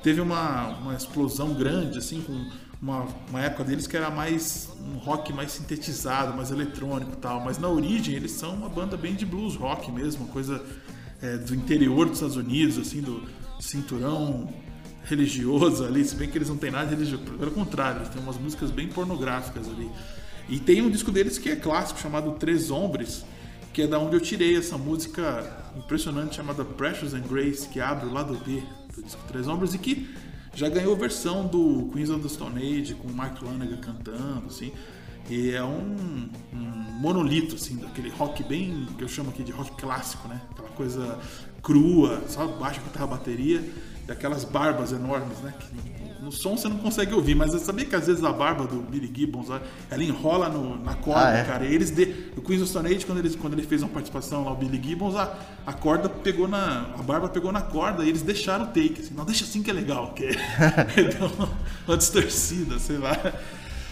teve 0.02 0.20
uma, 0.20 0.68
uma 0.78 0.94
explosão 0.94 1.52
grande, 1.54 1.98
assim, 1.98 2.22
com 2.22 2.32
uma, 2.80 3.06
uma 3.28 3.40
época 3.40 3.64
deles 3.64 3.86
que 3.86 3.96
era 3.96 4.10
mais 4.10 4.68
um 4.80 4.98
rock 4.98 5.32
mais 5.32 5.52
sintetizado, 5.52 6.36
mais 6.36 6.50
eletrônico 6.50 7.12
e 7.12 7.16
tal. 7.16 7.40
Mas 7.40 7.58
na 7.58 7.68
origem 7.68 8.14
eles 8.14 8.32
são 8.32 8.54
uma 8.54 8.68
banda 8.68 8.96
bem 8.96 9.14
de 9.14 9.26
blues 9.26 9.56
rock 9.56 9.90
mesmo, 9.90 10.24
uma 10.24 10.32
coisa 10.32 10.64
é, 11.20 11.36
do 11.38 11.54
interior 11.54 12.06
dos 12.06 12.16
Estados 12.16 12.36
Unidos, 12.36 12.78
assim, 12.78 13.00
do 13.00 13.22
cinturão 13.60 14.48
religioso 15.04 15.84
ali, 15.84 16.04
se 16.04 16.16
bem 16.16 16.28
que 16.28 16.36
eles 16.36 16.48
não 16.48 16.56
têm 16.56 16.70
nada 16.70 16.90
religioso, 16.90 17.22
pelo 17.22 17.52
contrário, 17.52 18.00
eles 18.00 18.08
têm 18.08 18.20
umas 18.20 18.36
músicas 18.36 18.70
bem 18.70 18.88
pornográficas 18.88 19.68
ali. 19.68 19.88
E 20.48 20.58
tem 20.58 20.80
um 20.82 20.90
disco 20.90 21.10
deles 21.10 21.38
que 21.38 21.50
é 21.50 21.56
clássico, 21.56 22.00
chamado 22.00 22.32
Três 22.32 22.70
Hombres, 22.70 23.24
que 23.72 23.82
é 23.82 23.86
da 23.86 23.98
onde 23.98 24.16
eu 24.16 24.20
tirei 24.20 24.56
essa 24.56 24.78
música 24.78 25.44
impressionante 25.76 26.36
chamada 26.36 26.64
Precious 26.64 27.14
and 27.14 27.24
Grace, 27.28 27.68
que 27.68 27.80
abre 27.80 28.06
o 28.06 28.12
lado 28.12 28.38
B 28.44 28.62
do 28.94 29.02
disco 29.02 29.20
Três 29.28 29.48
Hombres 29.48 29.74
e 29.74 29.78
que 29.78 30.08
já 30.54 30.68
ganhou 30.68 30.96
versão 30.96 31.46
do 31.46 31.90
Queens 31.92 32.08
of 32.08 32.22
the 32.22 32.28
Stone 32.28 32.56
Age, 32.58 32.94
com 32.94 33.08
o 33.08 33.12
Mark 33.12 33.42
Lanagan 33.42 33.76
cantando, 33.76 34.46
assim. 34.46 34.72
E 35.28 35.50
é 35.50 35.62
um, 35.62 36.28
um 36.52 36.58
monolito, 37.00 37.56
assim, 37.56 37.76
daquele 37.76 38.08
rock 38.10 38.44
bem, 38.44 38.86
que 38.96 39.02
eu 39.02 39.08
chamo 39.08 39.30
aqui 39.30 39.42
de 39.42 39.52
rock 39.52 39.72
clássico, 39.72 40.26
né? 40.28 40.40
Aquela 40.52 40.70
coisa 40.70 41.18
crua, 41.62 42.22
só 42.28 42.46
baixo 42.46 42.80
guitarra, 42.80 43.08
bateria, 43.08 43.62
e 44.08 44.12
aquelas 44.12 44.44
barbas 44.44 44.92
enormes, 44.92 45.38
né? 45.40 45.52
Que 45.58 45.96
no 46.22 46.32
som 46.32 46.56
você 46.56 46.66
não 46.68 46.78
consegue 46.78 47.14
ouvir, 47.14 47.34
mas 47.36 47.52
eu 47.52 47.60
sabia 47.60 47.84
que 47.84 47.94
às 47.94 48.06
vezes 48.06 48.24
a 48.24 48.32
barba 48.32 48.66
do 48.66 48.76
Billy 48.82 49.10
Gibbons, 49.14 49.46
ela 49.48 50.02
enrola 50.02 50.48
no- 50.48 50.82
na 50.82 50.94
corda, 50.94 51.28
Ah, 51.28 51.36
é? 51.38 51.44
cara. 51.44 51.64
E 51.64 51.72
eles, 51.74 51.90
de, 51.90 52.32
o 52.36 52.40
Queens 52.40 52.62
of 52.62 52.70
Stone 52.70 52.88
Age, 52.92 53.06
quando, 53.06 53.18
eles, 53.18 53.36
quando 53.36 53.52
ele 53.52 53.62
fez 53.62 53.82
uma 53.82 53.90
participação 53.90 54.44
lá, 54.44 54.50
o 54.52 54.56
Billy 54.56 54.80
Gibbons, 54.82 55.14
a, 55.14 55.32
a 55.64 55.72
corda 55.72 56.08
pegou 56.08 56.48
na. 56.48 56.94
A 56.98 57.02
barba 57.02 57.28
pegou 57.28 57.52
na 57.52 57.60
corda 57.62 58.04
e 58.04 58.08
eles 58.08 58.22
deixaram 58.22 58.64
o 58.64 58.68
take. 58.68 58.96
Assim, 59.02 59.14
não, 59.14 59.24
deixa 59.24 59.44
assim 59.44 59.62
que 59.62 59.70
é 59.70 59.74
legal, 59.74 60.12
que 60.14 60.30
uma, 61.38 61.48
uma 61.86 61.96
distorcida, 61.96 62.78
sei 62.78 62.98
lá. 62.98 63.16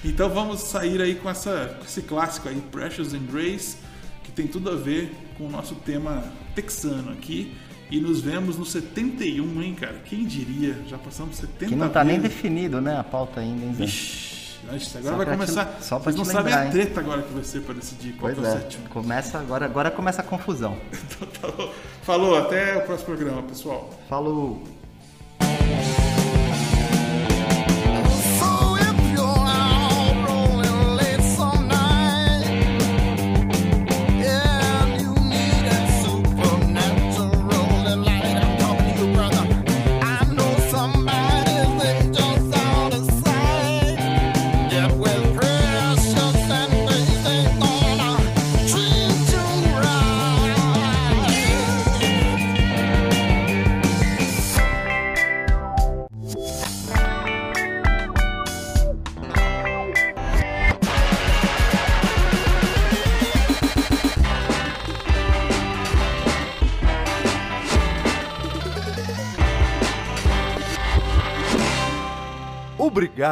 Então 0.05 0.29
vamos 0.29 0.61
sair 0.61 1.01
aí 1.01 1.15
com, 1.15 1.31
essa, 1.31 1.77
com 1.79 1.85
esse 1.85 2.03
clássico 2.03 2.49
aí, 2.49 2.61
Precious 2.73 3.15
and 3.15 3.27
Grace, 3.31 3.77
que 4.23 4.33
tem 4.33 4.47
tudo 4.47 4.71
a 4.71 4.75
ver 4.77 5.15
com 5.39 5.47
o 5.47 5.51
nosso 5.51 5.75
tema 5.77 6.25
texano 6.55 7.13
aqui. 7.13 7.55
E 7.91 8.01
nos 8.01 8.21
vemos 8.21 8.57
no 8.59 8.65
71, 8.65 9.63
hein, 9.63 9.75
cara? 9.75 9.95
Quem 10.05 10.25
diria? 10.27 10.77
Já 10.89 10.97
passamos 10.99 11.37
70 11.37 11.67
Que 11.67 11.77
não 11.77 11.89
tá 11.89 12.03
nem 12.03 12.19
vezes. 12.19 12.35
definido, 12.37 12.81
né, 12.81 12.99
a 12.99 13.05
pauta 13.05 13.41
ainda, 13.41 13.65
hein, 13.65 13.75
Zé? 13.75 13.85
Ixi, 13.85 14.97
agora 14.99 15.11
Só 15.11 15.17
vai 15.17 15.27
pra 15.27 15.35
te- 15.35 15.39
começar. 15.39 15.79
só 15.83 15.97
pra 15.99 16.05
Vocês 16.05 16.17
não 16.17 16.25
te 16.25 16.33
sabem 16.33 16.55
lembrar, 16.55 16.69
a 16.69 16.71
treta 16.73 17.01
agora 17.01 17.23
que 17.23 17.33
vai 17.35 17.45
ser 17.45 17.61
para 17.61 17.75
decidir 17.75 18.13
qual 18.15 18.33
Pois 18.35 18.47
é 18.47 18.51
o 18.51 18.55
é, 18.57 18.61
sétimo. 18.61 18.89
começa 18.89 19.39
agora, 19.39 19.67
agora 19.67 19.91
começa 19.91 20.23
a 20.23 20.25
confusão. 20.25 20.77
Então, 21.17 21.51
tá. 21.53 21.69
Falou, 22.03 22.37
até 22.37 22.77
o 22.79 22.83
próximo 22.83 23.15
programa, 23.15 23.43
pessoal. 23.43 23.91
Falou! 24.09 24.63